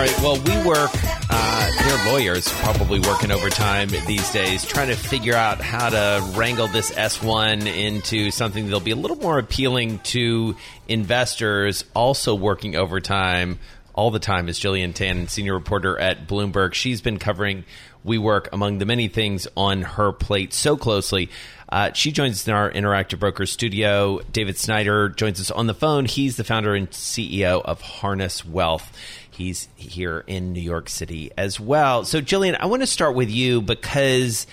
Right. 0.00 0.20
Well, 0.22 0.36
WeWork. 0.36 1.26
Uh, 1.28 1.70
they're 1.84 2.10
lawyers, 2.10 2.48
probably 2.48 3.00
working 3.00 3.30
overtime 3.30 3.90
these 4.06 4.32
days, 4.32 4.64
trying 4.64 4.88
to 4.88 4.96
figure 4.96 5.34
out 5.34 5.60
how 5.60 5.90
to 5.90 6.24
wrangle 6.38 6.68
this 6.68 6.90
S1 6.90 7.66
into 7.66 8.30
something 8.30 8.64
that'll 8.64 8.80
be 8.80 8.92
a 8.92 8.96
little 8.96 9.18
more 9.18 9.38
appealing 9.38 9.98
to 9.98 10.56
investors. 10.88 11.84
Also 11.94 12.34
working 12.34 12.76
overtime 12.76 13.58
all 13.94 14.10
the 14.10 14.18
time 14.18 14.48
is 14.48 14.58
Gillian 14.58 14.94
Tan, 14.94 15.28
senior 15.28 15.52
reporter 15.52 15.98
at 15.98 16.26
Bloomberg. 16.26 16.72
She's 16.72 17.02
been 17.02 17.18
covering 17.18 17.66
WeWork 18.06 18.48
among 18.54 18.78
the 18.78 18.86
many 18.86 19.08
things 19.08 19.46
on 19.54 19.82
her 19.82 20.12
plate 20.12 20.54
so 20.54 20.78
closely. 20.78 21.28
Uh, 21.68 21.92
she 21.92 22.10
joins 22.10 22.36
us 22.36 22.48
in 22.48 22.54
our 22.54 22.70
Interactive 22.70 23.20
Broker 23.20 23.46
studio. 23.46 24.20
David 24.32 24.56
Snider 24.56 25.10
joins 25.10 25.40
us 25.40 25.50
on 25.50 25.66
the 25.66 25.74
phone. 25.74 26.04
He's 26.04 26.36
the 26.36 26.42
founder 26.42 26.74
and 26.74 26.90
CEO 26.90 27.62
of 27.62 27.80
Harness 27.80 28.44
Wealth. 28.44 28.96
He's 29.40 29.68
here 29.76 30.22
in 30.26 30.52
New 30.52 30.60
York 30.60 30.88
City 30.88 31.30
as 31.36 31.58
well. 31.58 32.04
So, 32.04 32.20
Gillian, 32.20 32.56
I 32.60 32.66
want 32.66 32.82
to 32.82 32.86
start 32.86 33.14
with 33.14 33.30
you 33.30 33.62
because 33.62 34.46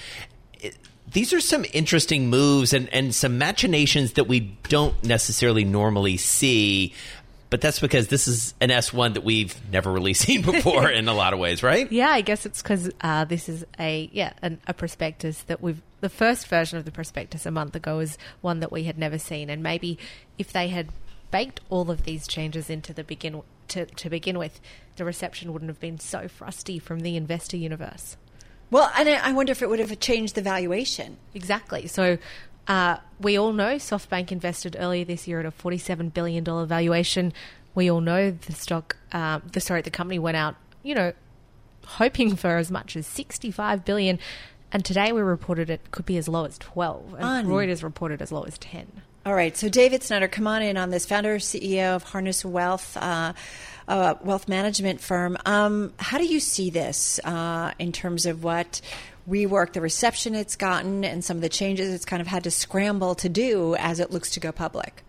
these 1.11 1.33
are 1.33 1.41
some 1.41 1.65
interesting 1.73 2.29
moves 2.29 2.73
and, 2.73 2.89
and 2.93 3.13
some 3.13 3.37
machinations 3.37 4.13
that 4.13 4.27
we 4.27 4.39
don't 4.69 5.01
necessarily 5.03 5.63
normally 5.63 6.17
see. 6.17 6.93
But 7.49 7.61
that's 7.61 7.79
because 7.79 8.09
this 8.09 8.27
is 8.27 8.53
an 8.59 8.69
S1 8.69 9.13
that 9.13 9.23
we've 9.23 9.55
never 9.71 9.91
really 9.91 10.13
seen 10.25 10.41
before 10.41 10.89
in 10.91 11.07
a 11.07 11.13
lot 11.13 11.33
of 11.33 11.39
ways, 11.39 11.63
right? 11.63 11.89
Yeah, 11.91 12.09
I 12.09 12.21
guess 12.21 12.45
it's 12.45 12.61
because 12.61 12.89
uh, 13.01 13.25
this 13.25 13.47
is 13.47 13.65
a 13.79 14.09
yeah 14.11 14.33
an, 14.41 14.59
a 14.67 14.73
prospectus 14.73 15.43
that 15.43 15.61
we've 15.61 15.81
the 16.01 16.09
first 16.09 16.47
version 16.47 16.77
of 16.77 16.85
the 16.85 16.91
prospectus 16.91 17.45
a 17.45 17.51
month 17.51 17.75
ago 17.75 17.99
is 17.99 18.17
one 18.41 18.59
that 18.59 18.71
we 18.71 18.83
had 18.83 18.97
never 18.97 19.17
seen, 19.17 19.49
and 19.49 19.63
maybe 19.63 19.97
if 20.37 20.51
they 20.51 20.67
had 20.67 20.89
baked 21.31 21.61
all 21.69 21.89
of 21.89 22.03
these 22.03 22.27
changes 22.27 22.69
into 22.69 22.93
the 22.93 23.03
begin 23.03 23.41
to, 23.69 23.85
to 23.85 24.09
begin 24.09 24.37
with, 24.37 24.59
the 24.95 25.05
reception 25.05 25.53
wouldn't 25.53 25.69
have 25.69 25.79
been 25.79 25.99
so 25.99 26.27
frosty 26.27 26.79
from 26.79 27.01
the 27.01 27.15
investor 27.15 27.57
universe. 27.57 28.17
Well, 28.69 28.91
and 28.97 29.07
I 29.07 29.31
wonder 29.31 29.51
if 29.51 29.61
it 29.61 29.69
would 29.69 29.79
have 29.79 29.97
changed 29.99 30.35
the 30.35 30.41
valuation. 30.41 31.17
Exactly. 31.33 31.87
So 31.87 32.17
uh, 32.67 32.97
we 33.19 33.37
all 33.37 33.53
know 33.53 33.75
SoftBank 33.75 34.31
invested 34.31 34.75
earlier 34.77 35.05
this 35.05 35.27
year 35.27 35.39
at 35.39 35.45
a 35.45 35.51
$47 35.51 36.13
billion 36.13 36.43
valuation. 36.43 37.31
We 37.75 37.89
all 37.89 38.01
know 38.01 38.31
the 38.31 38.53
stock, 38.53 38.97
uh, 39.11 39.39
the 39.51 39.61
sorry, 39.61 39.81
the 39.81 39.89
company 39.89 40.19
went 40.19 40.35
out, 40.35 40.55
you 40.83 40.95
know, 40.95 41.13
hoping 41.85 42.35
for 42.35 42.57
as 42.57 42.69
much 42.69 42.97
as 42.97 43.07
65 43.07 43.85
billion. 43.85 44.19
And 44.71 44.83
today 44.83 45.13
we 45.13 45.21
reported 45.21 45.69
it 45.69 45.91
could 45.91 46.05
be 46.05 46.17
as 46.17 46.27
low 46.27 46.43
as 46.43 46.57
12. 46.57 47.13
And 47.13 47.23
Un- 47.23 47.45
Reuters 47.45 47.83
reported 47.83 48.21
as 48.21 48.31
low 48.33 48.43
as 48.43 48.57
10. 48.57 49.01
All 49.27 49.35
right. 49.35 49.57
So, 49.57 49.67
David 49.67 50.03
Snider, 50.03 50.29
come 50.29 50.47
on 50.47 50.61
in 50.61 50.77
on 50.77 50.89
this, 50.89 51.05
founder 51.05 51.37
CEO 51.37 51.97
of 51.97 52.03
Harness 52.03 52.45
Wealth. 52.45 52.95
Uh, 52.95 53.33
uh, 53.85 54.15
wealth 54.21 54.47
management 54.47 55.01
firm. 55.01 55.37
Um, 55.45 55.91
how 55.99 56.17
do 56.17 56.25
you 56.25 56.39
see 56.39 56.69
this 56.69 57.19
uh, 57.25 57.73
in 57.77 57.91
terms 57.91 58.25
of 58.25 58.41
what 58.45 58.79
WeWork, 59.29 59.73
the 59.73 59.81
reception 59.81 60.33
it's 60.33 60.55
gotten, 60.55 61.03
and 61.03 61.25
some 61.25 61.35
of 61.35 61.41
the 61.41 61.49
changes 61.49 61.93
it's 61.93 62.05
kind 62.05 62.21
of 62.21 62.27
had 62.27 62.45
to 62.45 62.51
scramble 62.51 63.15
to 63.15 63.27
do 63.27 63.75
as 63.75 63.99
it 63.99 64.11
looks 64.11 64.31
to 64.31 64.39
go 64.39 64.53
public? 64.53 65.03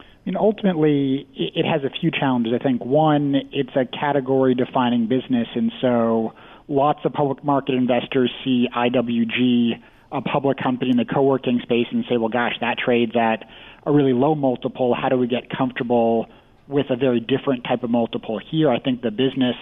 I 0.00 0.02
mean, 0.24 0.36
ultimately, 0.36 1.28
it 1.36 1.64
has 1.64 1.84
a 1.84 1.90
few 1.90 2.10
challenges. 2.10 2.52
I 2.52 2.62
think 2.62 2.84
one, 2.84 3.36
it's 3.52 3.76
a 3.76 3.84
category 3.84 4.56
defining 4.56 5.06
business, 5.06 5.46
and 5.54 5.70
so 5.80 6.34
lots 6.66 7.04
of 7.04 7.12
public 7.12 7.44
market 7.44 7.76
investors 7.76 8.32
see 8.44 8.66
IWG 8.74 9.80
a 10.10 10.20
public 10.20 10.58
company 10.58 10.90
in 10.90 10.96
the 10.96 11.04
co-working 11.04 11.60
space 11.62 11.86
and 11.90 12.04
say, 12.08 12.16
well, 12.16 12.28
gosh, 12.28 12.54
that 12.60 12.78
trades 12.78 13.12
at 13.14 13.48
a 13.84 13.92
really 13.92 14.12
low 14.12 14.34
multiple. 14.34 14.94
How 14.94 15.08
do 15.08 15.16
we 15.16 15.26
get 15.26 15.50
comfortable 15.50 16.26
with 16.66 16.86
a 16.90 16.96
very 16.96 17.20
different 17.20 17.64
type 17.64 17.82
of 17.82 17.90
multiple 17.90 18.38
here? 18.38 18.70
I 18.70 18.78
think 18.78 19.02
the 19.02 19.10
business 19.10 19.56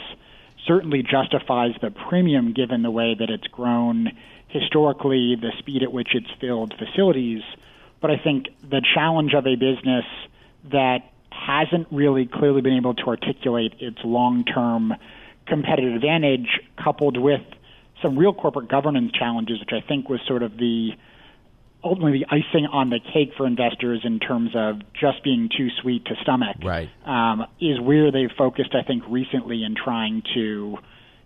certainly 0.67 1.03
justifies 1.03 1.73
the 1.81 1.91
premium 2.09 2.53
given 2.53 2.83
the 2.83 2.91
way 2.91 3.15
that 3.19 3.31
it's 3.31 3.47
grown 3.49 4.11
historically, 4.49 5.37
the 5.41 5.53
speed 5.59 5.83
at 5.83 5.93
which 5.93 6.09
it's 6.15 6.31
filled 6.41 6.75
facilities. 6.79 7.43
But 8.01 8.11
I 8.11 8.19
think 8.19 8.47
the 8.63 8.83
challenge 8.95 9.33
of 9.35 9.47
a 9.47 9.57
business 9.57 10.05
that 10.71 10.99
hasn't 11.31 11.89
really 11.91 12.27
clearly 12.27 12.61
been 12.61 12.77
able 12.77 12.95
to 12.95 13.07
articulate 13.07 13.75
its 13.81 13.99
long-term 14.05 14.95
competitive 15.47 15.95
advantage 15.95 16.61
coupled 16.83 17.17
with 17.17 17.43
some 18.03 18.19
real 18.19 18.33
corporate 18.33 18.69
governance 18.69 19.13
challenges, 19.13 19.61
which 19.61 19.73
I 19.73 19.87
think 19.87 20.09
was 20.09 20.21
sort 20.27 20.43
of 20.43 20.57
the 20.57 20.91
ultimately 21.85 22.21
the 22.21 22.27
icing 22.27 22.67
on 22.67 22.91
the 22.91 22.99
cake 22.99 23.33
for 23.37 23.47
investors 23.47 24.01
in 24.05 24.19
terms 24.19 24.51
of 24.55 24.81
just 24.99 25.23
being 25.23 25.49
too 25.57 25.69
sweet 25.83 26.05
to 26.07 26.15
stomach. 26.23 26.57
Right. 26.63 26.89
Um, 27.05 27.47
is 27.61 27.81
where 27.81 28.11
they've 28.11 28.31
focused, 28.37 28.75
I 28.75 28.83
think, 28.83 29.05
recently 29.09 29.63
in 29.63 29.75
trying 29.77 30.23
to 30.35 30.79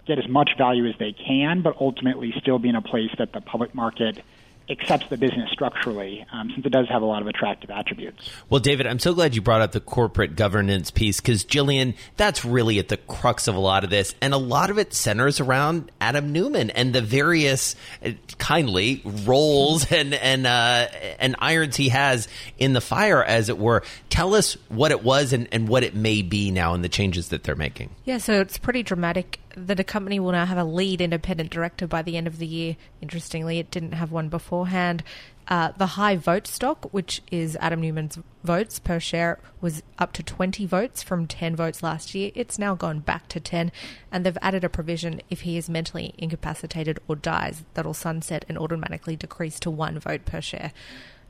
get 0.06 0.18
as 0.18 0.28
much 0.28 0.50
value 0.58 0.86
as 0.86 0.94
they 0.98 1.12
can, 1.12 1.62
but 1.62 1.76
ultimately 1.80 2.32
still 2.40 2.58
be 2.58 2.68
in 2.68 2.76
a 2.76 2.82
place 2.82 3.10
that 3.18 3.32
the 3.32 3.40
public 3.40 3.74
market 3.74 4.22
accepts 4.70 5.08
the 5.08 5.16
business 5.16 5.50
structurally, 5.50 6.24
um, 6.32 6.50
since 6.54 6.64
it 6.64 6.70
does 6.70 6.88
have 6.88 7.02
a 7.02 7.04
lot 7.04 7.22
of 7.22 7.28
attractive 7.28 7.70
attributes. 7.70 8.30
Well, 8.48 8.60
David, 8.60 8.86
I'm 8.86 8.98
so 8.98 9.14
glad 9.14 9.34
you 9.34 9.42
brought 9.42 9.60
up 9.60 9.72
the 9.72 9.80
corporate 9.80 10.36
governance 10.36 10.90
piece 10.90 11.20
because, 11.20 11.44
Gillian, 11.44 11.94
that's 12.16 12.44
really 12.44 12.78
at 12.78 12.88
the 12.88 12.96
crux 12.96 13.48
of 13.48 13.54
a 13.54 13.60
lot 13.60 13.84
of 13.84 13.90
this. 13.90 14.14
And 14.20 14.32
a 14.32 14.38
lot 14.38 14.70
of 14.70 14.78
it 14.78 14.94
centers 14.94 15.40
around 15.40 15.90
Adam 16.00 16.32
Neumann 16.32 16.70
and 16.70 16.92
the 16.92 17.02
various, 17.02 17.74
uh, 18.04 18.10
kindly, 18.38 19.02
roles 19.24 19.90
and, 19.92 20.14
and, 20.14 20.46
uh, 20.46 20.86
and 21.18 21.36
irons 21.38 21.76
he 21.76 21.88
has 21.90 22.28
in 22.58 22.72
the 22.72 22.80
fire, 22.80 23.22
as 23.22 23.48
it 23.48 23.58
were. 23.58 23.82
Tell 24.08 24.34
us 24.34 24.54
what 24.68 24.92
it 24.92 25.02
was 25.02 25.32
and, 25.32 25.48
and 25.52 25.68
what 25.68 25.82
it 25.82 25.94
may 25.94 26.22
be 26.22 26.50
now 26.50 26.74
and 26.74 26.84
the 26.84 26.88
changes 26.88 27.28
that 27.28 27.42
they're 27.42 27.56
making. 27.56 27.90
Yeah, 28.04 28.18
so 28.18 28.40
it's 28.40 28.58
pretty 28.58 28.82
dramatic 28.82 29.40
that 29.56 29.80
a 29.80 29.84
company 29.84 30.20
will 30.20 30.32
now 30.32 30.46
have 30.46 30.58
a 30.58 30.64
lead 30.64 31.00
independent 31.00 31.50
director 31.50 31.86
by 31.86 32.02
the 32.02 32.16
end 32.16 32.26
of 32.26 32.38
the 32.38 32.46
year. 32.46 32.76
Interestingly, 33.00 33.58
it 33.58 33.70
didn't 33.70 33.92
have 33.92 34.12
one 34.12 34.28
beforehand. 34.28 35.02
Uh, 35.48 35.72
the 35.76 35.86
high 35.86 36.16
vote 36.16 36.46
stock, 36.46 36.92
which 36.92 37.22
is 37.32 37.56
Adam 37.60 37.80
Neumann's 37.80 38.18
votes 38.44 38.78
per 38.78 39.00
share, 39.00 39.40
was 39.60 39.82
up 39.98 40.12
to 40.12 40.22
20 40.22 40.64
votes 40.66 41.02
from 41.02 41.26
10 41.26 41.56
votes 41.56 41.82
last 41.82 42.14
year. 42.14 42.30
It's 42.36 42.58
now 42.58 42.76
gone 42.76 43.00
back 43.00 43.26
to 43.28 43.40
10, 43.40 43.72
and 44.12 44.24
they've 44.24 44.38
added 44.40 44.62
a 44.62 44.68
provision 44.68 45.20
if 45.28 45.40
he 45.40 45.56
is 45.56 45.68
mentally 45.68 46.14
incapacitated 46.18 47.00
or 47.08 47.16
dies, 47.16 47.64
that'll 47.74 47.94
sunset 47.94 48.44
and 48.48 48.56
automatically 48.56 49.16
decrease 49.16 49.58
to 49.60 49.70
one 49.70 49.98
vote 49.98 50.24
per 50.24 50.40
share. 50.40 50.72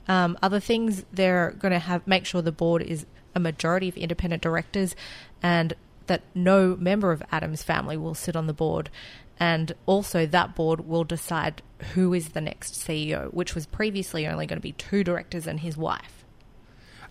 Um, 0.06 0.36
other 0.42 0.60
things, 0.60 1.04
they're 1.12 1.52
going 1.52 1.72
to 1.72 1.78
have 1.78 2.06
make 2.06 2.26
sure 2.26 2.42
the 2.42 2.52
board 2.52 2.82
is 2.82 3.06
a 3.34 3.40
majority 3.40 3.88
of 3.88 3.96
independent 3.96 4.42
directors 4.42 4.94
and 5.42 5.74
that 6.10 6.22
no 6.34 6.76
member 6.76 7.12
of 7.12 7.22
Adam's 7.30 7.62
family 7.62 7.96
will 7.96 8.14
sit 8.14 8.34
on 8.34 8.48
the 8.48 8.52
board. 8.52 8.90
And 9.38 9.72
also, 9.86 10.26
that 10.26 10.56
board 10.56 10.86
will 10.86 11.04
decide 11.04 11.62
who 11.94 12.12
is 12.12 12.30
the 12.30 12.40
next 12.40 12.74
CEO, 12.74 13.32
which 13.32 13.54
was 13.54 13.64
previously 13.64 14.26
only 14.26 14.46
going 14.46 14.58
to 14.58 14.62
be 14.62 14.72
two 14.72 15.04
directors 15.04 15.46
and 15.46 15.60
his 15.60 15.76
wife. 15.76 16.24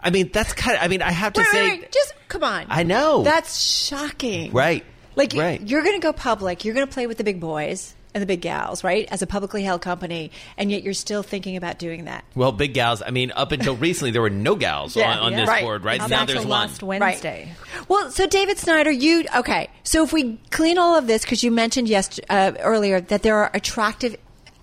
I 0.02 0.10
mean, 0.10 0.30
that's 0.34 0.52
kind 0.54 0.78
of, 0.78 0.84
I 0.84 0.90
mean, 0.90 1.02
I 1.02 1.12
have 1.12 1.34
to 1.34 1.42
wait, 1.42 1.48
say. 1.48 1.70
Wait, 1.70 1.82
wait. 1.82 1.92
Just 1.92 2.14
come 2.28 2.44
on. 2.44 2.66
I 2.70 2.84
know. 2.84 3.24
That's 3.24 3.64
shocking. 3.64 4.52
Right. 4.52 4.84
Like, 5.16 5.34
right. 5.34 5.62
you're 5.66 5.82
going 5.82 6.00
to 6.00 6.06
go 6.06 6.14
public, 6.14 6.66
you're 6.66 6.76
going 6.76 6.86
to 6.86 6.94
play 6.94 7.08
with 7.08 7.18
the 7.18 7.24
big 7.24 7.40
boys 7.40 7.96
and 8.14 8.22
the 8.22 8.26
big 8.26 8.42
gals, 8.42 8.84
right? 8.84 9.08
As 9.12 9.22
a 9.22 9.28
publicly 9.28 9.64
held 9.64 9.82
company, 9.82 10.32
and 10.58 10.72
yet 10.72 10.84
you're 10.84 10.94
still 10.94 11.24
thinking 11.24 11.56
about 11.56 11.78
doing 11.78 12.06
that. 12.06 12.26
Well, 12.36 12.52
big 12.52 12.74
gals. 12.74 13.02
I 13.06 13.12
mean, 13.12 13.32
up 13.36 13.52
until 13.52 13.76
recently, 13.76 14.12
there 14.12 14.22
were 14.22 14.30
no 14.30 14.56
gals 14.56 14.96
yeah, 14.96 15.12
on, 15.12 15.20
on 15.20 15.32
yeah. 15.32 15.40
this 15.42 15.50
right. 15.50 15.64
board, 15.64 15.84
right? 15.84 16.02
Up 16.02 16.10
now 16.10 16.26
there's 16.26 16.46
last 16.46 16.82
one. 16.82 17.00
Wednesday. 17.00 17.54
Right. 17.72 17.90
Well, 17.90 18.12
so 18.12 18.26
David 18.26 18.58
Snider, 18.58 18.92
you 18.92 19.26
okay? 19.36 19.70
So 19.84 20.04
if 20.04 20.12
we 20.12 20.40
clean 20.50 20.78
all 20.78 20.96
of 20.96 21.08
this, 21.08 21.24
because 21.24 21.44
you 21.44 21.52
mentioned 21.52 21.88
yes 21.88 22.20
uh, 22.30 22.54
earlier 22.60 23.00
that 23.02 23.22
there 23.22 23.38
are 23.38 23.52
attractive 23.54 24.16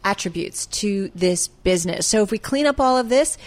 attributes 0.04 0.66
to 0.66 1.10
this 1.14 1.48
business. 1.48 2.06
So 2.06 2.22
if 2.22 2.30
we 2.30 2.38
clean 2.38 2.66
up 2.66 2.80
all 2.80 2.96
of 2.98 3.08
this. 3.08 3.38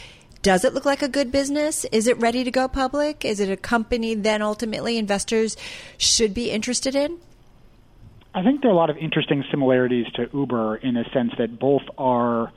Does 0.42 0.64
it 0.64 0.74
look 0.74 0.86
like 0.86 1.02
a 1.02 1.10
good 1.10 1.34
business? 1.34 1.84
Is 1.92 2.08
it 2.08 2.18
ready 2.18 2.46
to 2.46 2.52
go 2.52 2.70
public? 2.70 3.26
Is 3.26 3.42
it 3.42 3.50
a 3.50 3.58
company 3.58 4.16
then 4.16 4.42
ultimately 4.42 4.98
investors 4.98 5.58
should 5.98 6.34
be 6.34 6.50
interested 6.50 6.96
in? 6.96 7.18
I 8.34 8.44
think 8.44 8.62
there 8.62 8.70
are 8.70 8.74
a 8.74 8.78
lot 8.78 8.90
of 8.90 8.98
interesting 8.98 9.44
similarities 9.50 10.06
to 10.16 10.30
Uber 10.34 10.78
in 10.78 10.94
the 10.94 11.06
sense 11.14 11.32
that 11.40 11.60
both 11.60 11.82
are 11.98 12.52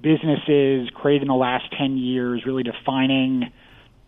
businesses 0.00 0.88
created 0.94 1.22
in 1.22 1.28
the 1.28 1.34
last 1.34 1.64
10 1.76 1.96
years, 1.96 2.44
really 2.46 2.62
defining 2.62 3.50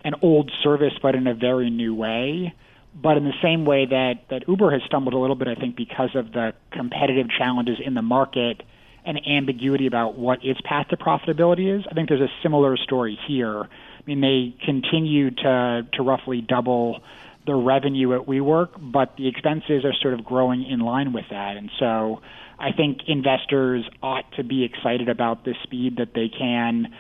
an 0.05 0.15
old 0.23 0.51
service 0.63 0.93
but 1.03 1.17
in 1.17 1.27
a 1.27 1.35
very 1.35 1.71
new 1.71 1.95
way. 1.95 2.55
But 2.95 3.17
in 3.17 3.25
the 3.25 3.35
same 3.43 3.65
way 3.65 3.87
that, 3.87 4.29
that 4.31 4.49
Uber 4.49 4.71
has 4.71 4.83
stumbled 4.87 5.15
a 5.15 5.19
little 5.19 5.37
bit, 5.37 5.49
I 5.49 5.55
think, 5.55 5.77
because 5.77 6.11
of 6.15 6.33
the 6.33 6.55
competitive 6.73 7.27
challenges 7.37 7.79
in 7.85 7.95
the 7.95 8.03
market 8.03 8.63
and 9.05 9.21
ambiguity 9.27 9.87
about 9.87 10.17
what 10.17 10.45
its 10.45 10.61
path 10.63 10.89
to 10.89 10.97
profitability 10.97 11.79
is, 11.79 11.85
I 11.91 11.95
think 11.95 12.09
there's 12.09 12.21
a 12.21 12.33
similar 12.43 12.77
story 12.77 13.19
here. 13.27 13.63
I 13.63 14.03
mean, 14.07 14.21
they 14.21 14.55
continue 14.65 15.31
to, 15.31 15.87
to 15.93 16.03
roughly 16.03 16.41
double 16.41 17.01
the 17.49 17.55
revenue 17.55 18.15
at 18.15 18.27
WeWork, 18.27 18.69
but 18.79 19.17
the 19.17 19.27
expenses 19.27 19.83
are 19.83 19.95
sort 20.03 20.13
of 20.13 20.23
growing 20.23 20.65
in 20.71 20.81
line 20.81 21.15
with 21.15 21.25
that. 21.31 21.57
And 21.57 21.71
so 21.79 22.21
I 22.59 22.73
think 22.73 22.99
investors 23.09 23.89
ought 24.03 24.31
to 24.37 24.45
be 24.45 24.65
excited 24.65 25.09
about 25.09 25.47
the 25.47 25.55
speed 25.63 25.97
that 25.97 26.13
they 26.15 26.29
can 26.29 26.95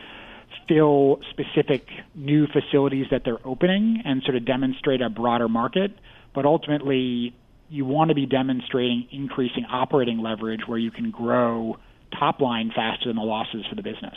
fill 0.66 1.20
specific 1.30 1.86
new 2.14 2.46
facilities 2.46 3.06
that 3.10 3.22
they're 3.26 3.46
opening 3.46 4.02
and 4.06 4.22
sort 4.22 4.36
of 4.36 4.46
demonstrate 4.46 5.02
a 5.02 5.10
broader 5.10 5.48
market. 5.48 5.92
But 6.34 6.46
ultimately, 6.46 7.34
you 7.68 7.84
want 7.84 8.08
to 8.08 8.14
be 8.14 8.24
demonstrating 8.24 9.06
increasing 9.12 9.66
operating 9.70 10.18
leverage 10.18 10.62
where 10.66 10.78
you 10.78 10.90
can 10.90 11.10
grow 11.10 11.76
top 12.18 12.40
line 12.40 12.70
faster 12.74 13.08
than 13.08 13.16
the 13.16 13.22
losses 13.22 13.64
for 13.68 13.74
the 13.74 13.82
business. 13.82 14.16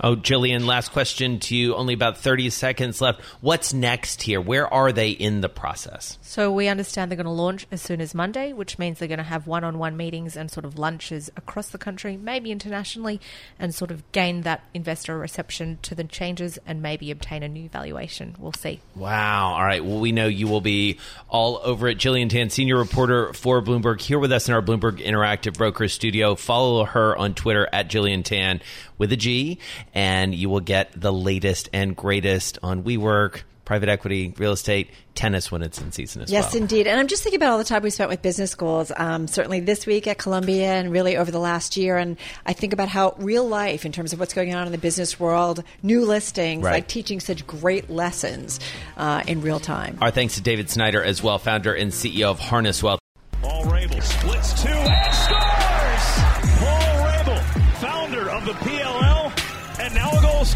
Oh, 0.00 0.14
Gillian, 0.14 0.66
last 0.66 0.92
question 0.92 1.38
to 1.40 1.56
you. 1.56 1.74
Only 1.74 1.94
about 1.94 2.18
30 2.18 2.50
seconds 2.50 3.00
left. 3.00 3.20
What's 3.40 3.72
next 3.72 4.22
here? 4.22 4.40
Where 4.40 4.72
are 4.72 4.92
they 4.92 5.10
in 5.10 5.40
the 5.40 5.48
process? 5.48 6.18
So 6.20 6.52
we 6.52 6.68
understand 6.68 7.10
they're 7.10 7.16
going 7.16 7.24
to 7.24 7.30
launch 7.30 7.66
as 7.70 7.80
soon 7.80 8.00
as 8.00 8.14
Monday, 8.14 8.52
which 8.52 8.78
means 8.78 8.98
they're 8.98 9.08
going 9.08 9.18
to 9.18 9.24
have 9.24 9.46
one 9.46 9.64
on 9.64 9.78
one 9.78 9.96
meetings 9.96 10.36
and 10.36 10.50
sort 10.50 10.66
of 10.66 10.78
lunches 10.78 11.30
across 11.36 11.70
the 11.70 11.78
country, 11.78 12.16
maybe 12.16 12.52
internationally, 12.52 13.20
and 13.58 13.74
sort 13.74 13.90
of 13.90 14.10
gain 14.12 14.42
that 14.42 14.64
investor 14.74 15.16
reception 15.18 15.78
to 15.82 15.94
the 15.94 16.04
changes 16.04 16.58
and 16.66 16.82
maybe 16.82 17.10
obtain 17.10 17.42
a 17.42 17.48
new 17.48 17.68
valuation. 17.68 18.36
We'll 18.38 18.52
see. 18.52 18.80
Wow. 18.94 19.54
All 19.54 19.64
right. 19.64 19.84
Well, 19.84 19.98
we 19.98 20.12
know 20.12 20.26
you 20.26 20.46
will 20.46 20.60
be 20.60 20.98
all 21.28 21.60
over 21.64 21.88
it. 21.88 21.96
Gillian 21.96 22.28
Tan, 22.28 22.50
senior 22.50 22.76
reporter 22.76 23.32
for 23.32 23.62
Bloomberg, 23.62 24.00
here 24.00 24.18
with 24.18 24.32
us 24.32 24.46
in 24.46 24.54
our 24.54 24.62
Bloomberg 24.62 25.04
Interactive 25.04 25.56
Broker 25.56 25.88
studio. 25.88 26.34
Follow 26.34 26.84
her 26.84 27.15
on 27.16 27.34
Twitter 27.34 27.68
at 27.72 27.88
Gillian 27.88 28.22
Tan 28.22 28.60
with 28.98 29.12
a 29.12 29.16
G, 29.16 29.58
and 29.94 30.34
you 30.34 30.48
will 30.48 30.60
get 30.60 30.90
the 30.98 31.12
latest 31.12 31.68
and 31.72 31.96
greatest 31.96 32.58
on 32.62 32.82
WeWork, 32.82 33.42
private 33.66 33.88
equity, 33.88 34.32
real 34.38 34.52
estate, 34.52 34.88
tennis 35.14 35.50
when 35.50 35.62
it's 35.62 35.80
in 35.80 35.90
season 35.92 36.22
as 36.22 36.30
yes, 36.30 36.44
well. 36.44 36.52
Yes, 36.52 36.60
indeed. 36.60 36.86
And 36.86 36.98
I'm 36.98 37.08
just 37.08 37.22
thinking 37.22 37.38
about 37.38 37.50
all 37.50 37.58
the 37.58 37.64
time 37.64 37.82
we 37.82 37.90
spent 37.90 38.08
with 38.08 38.22
business 38.22 38.50
schools, 38.50 38.92
um, 38.96 39.26
certainly 39.26 39.60
this 39.60 39.84
week 39.86 40.06
at 40.06 40.18
Columbia 40.18 40.72
and 40.72 40.92
really 40.92 41.16
over 41.16 41.30
the 41.30 41.40
last 41.40 41.76
year. 41.76 41.98
And 41.98 42.16
I 42.46 42.52
think 42.52 42.72
about 42.72 42.88
how 42.88 43.14
real 43.18 43.46
life, 43.46 43.84
in 43.84 43.92
terms 43.92 44.12
of 44.12 44.20
what's 44.20 44.32
going 44.32 44.54
on 44.54 44.66
in 44.66 44.72
the 44.72 44.78
business 44.78 45.18
world, 45.20 45.64
new 45.82 46.06
listings, 46.06 46.62
right. 46.62 46.72
like 46.72 46.88
teaching 46.88 47.20
such 47.20 47.46
great 47.46 47.90
lessons 47.90 48.60
uh, 48.96 49.22
in 49.26 49.42
real 49.42 49.60
time. 49.60 49.98
Our 50.00 50.10
thanks 50.10 50.36
to 50.36 50.40
David 50.40 50.70
Snider 50.70 51.02
as 51.02 51.22
well, 51.22 51.38
founder 51.38 51.74
and 51.74 51.90
CEO 51.90 52.30
of 52.30 52.38
Harness 52.38 52.82
Wealth. 52.82 53.00
Paul 53.42 53.64
Rabil 53.64 54.02
splits 54.02 54.62
two 54.62 54.75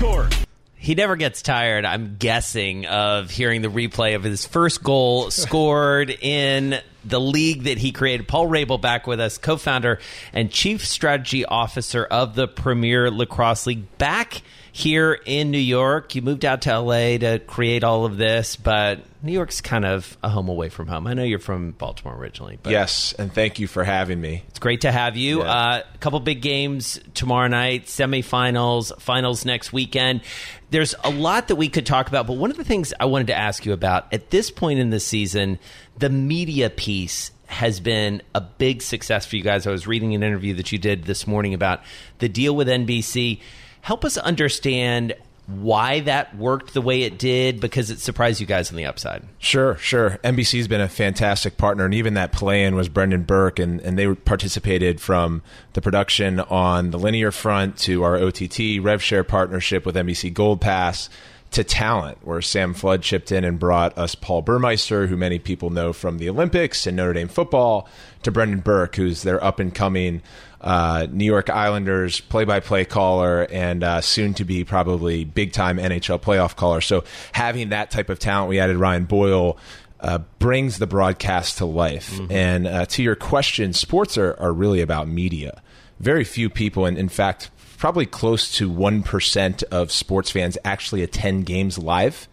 now 0.01 0.07
a 0.07 0.13
goal 0.13 0.23
scorer 0.23 0.47
he 0.81 0.95
never 0.95 1.15
gets 1.15 1.43
tired, 1.43 1.85
I'm 1.85 2.17
guessing, 2.19 2.87
of 2.87 3.31
hearing 3.31 3.61
the 3.61 3.69
replay 3.69 4.17
of 4.17 4.25
his 4.25 4.47
first 4.47 4.83
goal 4.83 5.31
scored 5.31 6.09
in 6.09 6.81
the 7.05 7.21
league 7.21 7.65
that 7.65 7.77
he 7.77 7.93
created. 7.93 8.27
Paul 8.27 8.49
Rabil 8.49 8.81
back 8.81 9.07
with 9.07 9.21
us, 9.21 9.37
co 9.37 9.59
founder 9.59 10.01
and 10.33 10.51
chief 10.51 10.87
strategy 10.87 11.45
officer 11.45 12.03
of 12.03 12.35
the 12.35 12.49
Premier 12.49 13.11
Lacrosse 13.11 13.67
League. 13.67 13.99
Back 13.99 14.41
here 14.73 15.19
in 15.25 15.51
New 15.51 15.59
York. 15.59 16.15
You 16.15 16.23
moved 16.23 16.45
out 16.45 16.63
to 16.63 16.79
LA 16.79 17.19
to 17.19 17.41
create 17.47 17.85
all 17.85 18.05
of 18.05 18.17
this, 18.17 18.57
but 18.57 19.01
New 19.23 19.33
York's 19.33 19.61
kind 19.61 19.85
of 19.85 20.17
a 20.23 20.29
home 20.29 20.49
away 20.49 20.69
from 20.69 20.87
home. 20.87 21.07
I 21.07 21.15
know 21.15 21.23
you're 21.23 21.39
from 21.39 21.73
Baltimore 21.73 22.17
originally. 22.17 22.59
But 22.63 22.71
yes, 22.73 23.13
and 23.19 23.33
thank 23.33 23.59
you 23.59 23.67
for 23.67 23.85
having 23.85 24.21
me. 24.21 24.45
It's 24.49 24.59
great 24.59 24.83
to 24.83 24.93
have 24.93 25.17
you. 25.17 25.41
Yeah. 25.41 25.51
Uh, 25.51 25.83
a 25.95 25.99
couple 25.99 26.21
big 26.21 26.41
games 26.41 27.01
tomorrow 27.15 27.49
night, 27.49 27.87
semifinals, 27.87 28.99
finals 29.01 29.45
next 29.45 29.73
weekend. 29.73 30.23
There's 30.71 30.95
a 31.05 31.11
lot 31.11 31.49
that 31.49 31.57
we 31.57 31.69
could 31.69 31.87
talk 31.87 32.09
about, 32.09 32.27
but 32.27 32.35
one 32.35 32.51
of 32.51 32.57
the 32.57 32.65
things 32.65 32.95
I 32.99 33.07
wanted 33.07 33.27
to 33.29 33.37
ask 33.37 33.67
you 33.67 33.73
about 33.73 34.13
at 34.13 34.31
this 34.31 34.51
point 34.51 34.79
in 34.79 34.91
the 34.91 35.01
season, 35.01 35.59
the 35.99 36.11
media 36.11 36.71
piece 36.71 37.33
has 37.47 37.81
been 37.81 38.23
a 38.33 38.41
big 38.41 38.81
success 38.81 39.27
for 39.27 39.35
you 39.35 39.43
guys. 39.43 39.67
I 39.67 39.73
was 39.73 39.87
reading 39.87 40.15
an 40.15 40.23
interview 40.23 40.55
that 40.55 40.71
you 40.71 40.79
did 40.79 41.05
this 41.05 41.27
morning 41.27 41.53
about 41.53 41.83
the 42.19 42.29
deal 42.29 42.55
with 42.55 42.69
NBC 42.69 43.41
Help 43.83 44.05
us 44.05 44.17
understand 44.17 45.15
why 45.47 46.01
that 46.01 46.37
worked 46.37 46.75
the 46.75 46.81
way 46.81 47.03
it 47.03 47.19
did 47.19 47.61
because 47.61 47.91
it 47.91 47.99
surprised 47.99 48.41
you 48.41 48.47
guys 48.47 48.71
on 48.71 48.77
the 48.77 48.87
upside. 48.87 49.23
Sure, 49.39 49.77
sure. 49.79 50.19
NBC's 50.23 50.69
been 50.69 50.81
a 50.81 50.89
fantastic 50.89 51.57
partner, 51.57 51.85
and 51.85 51.95
even 51.95 52.15
that 52.15 52.33
play 52.33 52.65
in 52.65 52.77
was 52.77 52.89
Brendan 52.89 53.25
Burke, 53.25 53.59
and, 53.59 53.81
and 53.81 53.99
they 53.99 54.15
participated 54.15 55.01
from 55.01 55.43
the 55.73 55.83
production 55.83 56.41
on 56.41 56.91
the 56.91 56.99
linear 56.99 57.33
front 57.33 57.77
to 57.79 58.05
our 58.05 58.17
OTT 58.17 58.79
RevShare 58.81 59.27
partnership 59.27 59.85
with 59.85 59.97
NBC 59.97 60.33
Gold 60.33 60.61
Pass 60.61 61.09
to 61.53 61.65
talent, 61.65 62.19
where 62.23 62.41
Sam 62.41 62.75
Flood 62.75 63.03
chipped 63.03 63.33
in 63.33 63.45
and 63.45 63.59
brought 63.59 63.99
us 63.99 64.15
Paul 64.15 64.43
Burmeister, 64.43 65.09
who 65.09 65.17
many 65.17 65.41
people 65.41 65.71
know 65.71 65.93
from 65.93 66.19
the 66.19 66.29
Olympics 66.29 66.87
and 66.87 66.97
Notre 66.97 67.15
Dame 67.15 67.29
football, 67.29 67.89
to 68.23 68.31
Brendan 68.31 68.61
Burke, 68.61 68.95
who's 68.95 69.23
their 69.23 69.43
up 69.43 69.59
and 69.59 69.75
coming 69.75 70.23
uh, 70.61 71.07
New 71.11 71.25
York 71.25 71.49
Islanders 71.49 72.21
play 72.21 72.45
by 72.45 72.61
play 72.61 72.85
caller 72.85 73.47
and 73.51 73.83
uh, 73.83 74.01
soon 74.01 74.35
to 74.35 74.45
be 74.45 74.65
probably 74.65 75.25
big 75.25 75.53
time 75.53 75.79
NHL 75.79 76.21
playoff 76.21 76.57
caller. 76.57 76.81
So 76.81 77.05
having 77.33 77.71
that 77.71 77.91
type 77.91 78.11
of 78.11 78.19
talent, 78.19 78.49
we 78.49 78.59
added 78.59 78.77
Ryan 78.77 79.05
Boyle. 79.05 79.57
Uh, 80.03 80.17
brings 80.39 80.79
the 80.79 80.87
broadcast 80.87 81.59
to 81.59 81.67
life. 81.67 82.13
Mm-hmm. 82.13 82.33
And 82.33 82.67
uh, 82.67 82.87
to 82.87 83.03
your 83.03 83.15
question, 83.15 83.75
sports 83.75 84.17
are, 84.17 84.35
are 84.41 84.51
really 84.51 84.81
about 84.81 85.09
media. 85.09 85.61
Very 85.99 86.25
few 86.25 86.49
people, 86.49 86.87
and 86.87 86.97
in 86.97 87.11
fact, 87.11 87.51
probably 87.77 88.07
close 88.07 88.51
to 88.53 88.71
1% 88.71 89.63
of 89.65 89.93
sports 89.93 90.31
fans 90.31 90.57
actually 90.65 91.03
attend 91.03 91.45
games 91.45 91.77
live. 91.77 92.29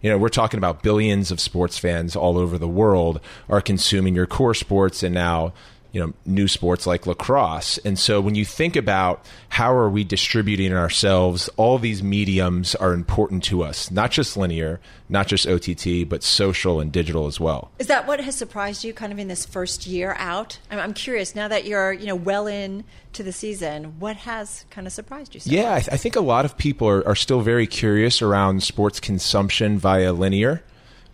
You 0.00 0.10
know, 0.10 0.18
we're 0.18 0.28
talking 0.28 0.58
about 0.58 0.82
billions 0.82 1.30
of 1.30 1.40
sports 1.40 1.78
fans 1.78 2.16
all 2.16 2.38
over 2.38 2.56
the 2.56 2.68
world 2.68 3.20
are 3.48 3.60
consuming 3.60 4.14
your 4.14 4.26
core 4.26 4.54
sports 4.54 5.02
and 5.02 5.14
now 5.14 5.52
you 5.92 6.00
know 6.00 6.12
new 6.24 6.48
sports 6.48 6.86
like 6.86 7.06
lacrosse. 7.06 7.78
And 7.78 7.98
so 7.98 8.20
when 8.20 8.34
you 8.34 8.44
think 8.44 8.76
about 8.76 9.24
how 9.48 9.74
are 9.74 9.90
we 9.90 10.04
distributing 10.04 10.72
ourselves 10.72 11.48
all 11.56 11.78
these 11.78 12.02
mediums 12.02 12.74
are 12.74 12.92
important 12.92 13.42
to 13.44 13.62
us 13.62 13.90
not 13.90 14.10
just 14.10 14.36
linear 14.36 14.80
not 15.08 15.26
just 15.26 15.46
ott 15.46 16.08
but 16.08 16.22
social 16.22 16.80
and 16.80 16.92
digital 16.92 17.26
as 17.26 17.40
well. 17.40 17.70
Is 17.78 17.88
that 17.88 18.06
what 18.06 18.20
has 18.20 18.36
surprised 18.36 18.84
you 18.84 18.92
kind 18.92 19.12
of 19.12 19.18
in 19.18 19.28
this 19.28 19.44
first 19.44 19.86
year 19.86 20.14
out? 20.18 20.58
I'm, 20.70 20.94
curious 20.94 21.34
now 21.34 21.48
that 21.48 21.64
you're 21.64 21.92
you 21.92 22.06
know 22.06 22.16
well 22.16 22.46
in 22.46 22.84
to 23.12 23.22
the 23.22 23.32
season 23.32 23.98
what 24.00 24.16
has 24.16 24.64
kind 24.70 24.86
of 24.86 24.92
surprised 24.92 25.34
you 25.34 25.40
so 25.40 25.50
yeah 25.50 25.74
I, 25.74 25.80
th- 25.80 25.92
I, 25.92 25.96
think 25.96 26.16
a 26.16 26.20
lot 26.20 26.44
of 26.44 26.56
people 26.58 26.88
are, 26.88 27.06
are 27.06 27.14
still 27.14 27.40
very 27.40 27.66
curious 27.66 28.22
around 28.22 28.62
sports 28.62 29.00
consumption 29.00 29.78
via 29.78 30.12
linear 30.12 30.62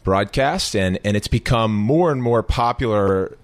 broadcast 0.02 0.74
and 0.74 0.98
and 1.04 1.16
it's 1.16 1.28
become 1.28 1.74
more 1.74 2.10
and 2.10 2.22
more 2.22 2.42
popular 2.42 3.36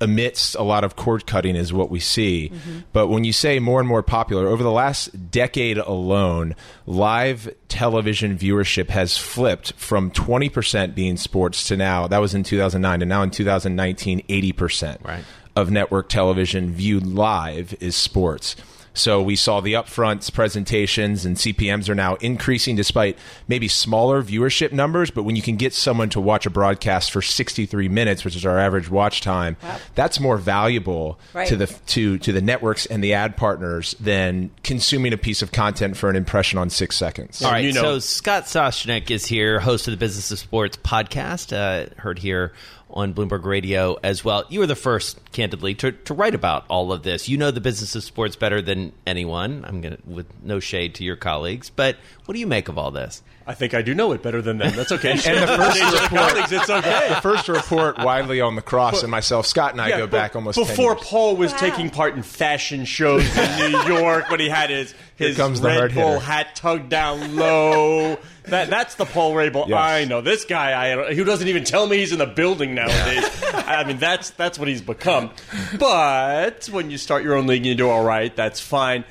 amidst 0.00 0.54
a 0.54 0.62
lot 0.62 0.84
of 0.84 0.96
cord 0.96 1.26
cutting 1.26 1.56
is 1.56 1.72
what 1.72 1.90
we 1.90 2.00
see. 2.00 2.50
Mm-hmm. 2.52 2.78
But 2.92 3.08
when 3.08 3.24
you 3.24 3.32
say 3.32 3.58
more 3.58 3.80
and 3.80 3.88
more 3.88 4.02
popular, 4.02 4.46
over 4.46 4.62
the 4.62 4.70
last 4.70 5.30
decade 5.30 5.78
alone, 5.78 6.54
live 6.86 7.54
television 7.68 8.36
viewership 8.36 8.88
has 8.88 9.16
flipped 9.16 9.72
from 9.74 10.10
20% 10.10 10.94
being 10.94 11.16
sports 11.16 11.68
to 11.68 11.76
now, 11.76 12.06
that 12.06 12.18
was 12.18 12.34
in 12.34 12.42
2009, 12.42 13.02
and 13.02 13.08
now 13.08 13.22
in 13.22 13.30
2019, 13.30 14.22
80% 14.22 15.04
right. 15.04 15.24
of 15.54 15.70
network 15.70 16.08
television 16.08 16.72
viewed 16.72 17.06
live 17.06 17.74
is 17.80 17.94
sports. 17.94 18.56
So 18.94 19.22
we 19.22 19.36
saw 19.36 19.60
the 19.60 19.74
upfronts 19.74 20.32
presentations 20.32 21.24
and 21.24 21.36
CPMs 21.36 21.88
are 21.88 21.94
now 21.94 22.16
increasing 22.16 22.76
despite 22.76 23.16
maybe 23.48 23.68
smaller 23.68 24.22
viewership 24.22 24.72
numbers. 24.72 25.10
But 25.10 25.22
when 25.22 25.36
you 25.36 25.42
can 25.42 25.56
get 25.56 25.74
someone 25.74 26.10
to 26.10 26.20
watch 26.20 26.46
a 26.46 26.50
broadcast 26.50 27.10
for 27.10 27.22
63 27.22 27.88
minutes, 27.88 28.24
which 28.24 28.36
is 28.36 28.44
our 28.44 28.58
average 28.58 28.90
watch 28.90 29.20
time, 29.20 29.56
wow. 29.62 29.78
that's 29.94 30.18
more 30.20 30.36
valuable 30.36 31.18
right. 31.32 31.48
to 31.48 31.56
the 31.56 31.66
to 31.66 32.18
to 32.18 32.32
the 32.32 32.42
networks 32.42 32.86
and 32.86 33.02
the 33.02 33.14
ad 33.14 33.36
partners 33.36 33.94
than 34.00 34.50
consuming 34.62 35.12
a 35.12 35.18
piece 35.18 35.42
of 35.42 35.52
content 35.52 35.96
for 35.96 36.10
an 36.10 36.16
impression 36.16 36.58
on 36.58 36.70
six 36.70 36.96
seconds. 36.96 37.42
All 37.42 37.50
right. 37.50 37.64
You 37.64 37.72
know. 37.72 37.82
So 37.82 37.98
Scott 38.00 38.44
Soshnick 38.44 39.10
is 39.10 39.26
here, 39.26 39.60
host 39.60 39.86
of 39.86 39.92
the 39.92 39.98
Business 39.98 40.30
of 40.30 40.38
Sports 40.38 40.76
podcast. 40.76 41.52
Uh, 41.52 41.90
heard 42.00 42.18
here 42.18 42.52
on 42.92 43.14
Bloomberg 43.14 43.44
Radio 43.44 43.96
as 44.02 44.24
well. 44.24 44.44
You 44.48 44.60
were 44.60 44.66
the 44.66 44.76
first, 44.76 45.18
candidly, 45.32 45.74
to, 45.76 45.92
to 45.92 46.14
write 46.14 46.34
about 46.34 46.64
all 46.68 46.92
of 46.92 47.02
this. 47.02 47.28
You 47.28 47.38
know 47.38 47.50
the 47.50 47.60
business 47.60 47.94
of 47.94 48.02
sports 48.04 48.36
better 48.36 48.60
than 48.60 48.92
anyone. 49.06 49.64
I'm 49.66 49.80
going 49.80 49.96
to, 49.96 50.02
with 50.04 50.26
no 50.42 50.60
shade 50.60 50.94
to 50.96 51.04
your 51.04 51.16
colleagues, 51.16 51.70
but 51.70 51.96
what 52.24 52.34
do 52.34 52.40
you 52.40 52.46
make 52.46 52.68
of 52.68 52.78
all 52.78 52.90
this? 52.90 53.22
I 53.50 53.54
think 53.54 53.74
I 53.74 53.82
do 53.82 53.96
know 53.96 54.12
it 54.12 54.22
better 54.22 54.40
than 54.40 54.58
them. 54.58 54.76
That's 54.76 54.92
okay. 54.92 55.10
and 55.26 55.42
the 55.42 55.46
first 55.48 56.02
report, 56.02 56.52
it's 56.52 56.70
okay. 56.70 57.08
The 57.08 57.20
first 57.20 57.48
report 57.48 57.98
widely 57.98 58.40
on 58.40 58.54
the 58.54 58.62
cross 58.62 59.02
and 59.02 59.10
myself, 59.10 59.44
Scott 59.44 59.72
and 59.72 59.80
I 59.80 59.88
yeah, 59.88 59.98
go 59.98 60.06
back 60.06 60.36
almost 60.36 60.56
before 60.56 60.94
Paul 60.94 61.34
was 61.34 61.50
wow. 61.50 61.58
taking 61.58 61.90
part 61.90 62.14
in 62.14 62.22
fashion 62.22 62.84
shows 62.84 63.26
in 63.36 63.72
New 63.72 63.82
York 63.88 64.30
when 64.30 64.38
he 64.38 64.48
had 64.48 64.70
his 64.70 64.94
his 65.16 65.36
Red 65.36 65.94
Bull 65.94 66.20
hat 66.20 66.54
tugged 66.54 66.90
down 66.90 67.34
low 67.34 68.18
That 68.44 68.70
that's 68.70 68.94
the 68.94 69.04
Paul 69.04 69.34
Rabil. 69.34 69.66
Yes. 69.66 69.78
I 69.78 70.04
know 70.04 70.20
this 70.20 70.44
guy. 70.44 70.92
I 70.92 71.12
who 71.12 71.24
doesn't 71.24 71.48
even 71.48 71.64
tell 71.64 71.88
me 71.88 71.96
he's 71.98 72.12
in 72.12 72.20
the 72.20 72.26
building 72.26 72.76
nowadays. 72.76 73.28
I 73.52 73.82
mean, 73.82 73.98
that's 73.98 74.30
that's 74.30 74.60
what 74.60 74.68
he's 74.68 74.80
become. 74.80 75.30
But 75.76 76.68
when 76.70 76.88
you 76.92 76.98
start 76.98 77.24
your 77.24 77.34
own 77.34 77.48
league 77.48 77.58
and 77.58 77.66
you 77.66 77.74
do 77.74 77.90
all 77.90 78.04
right, 78.04 78.34
that's 78.34 78.60
fine. 78.60 79.04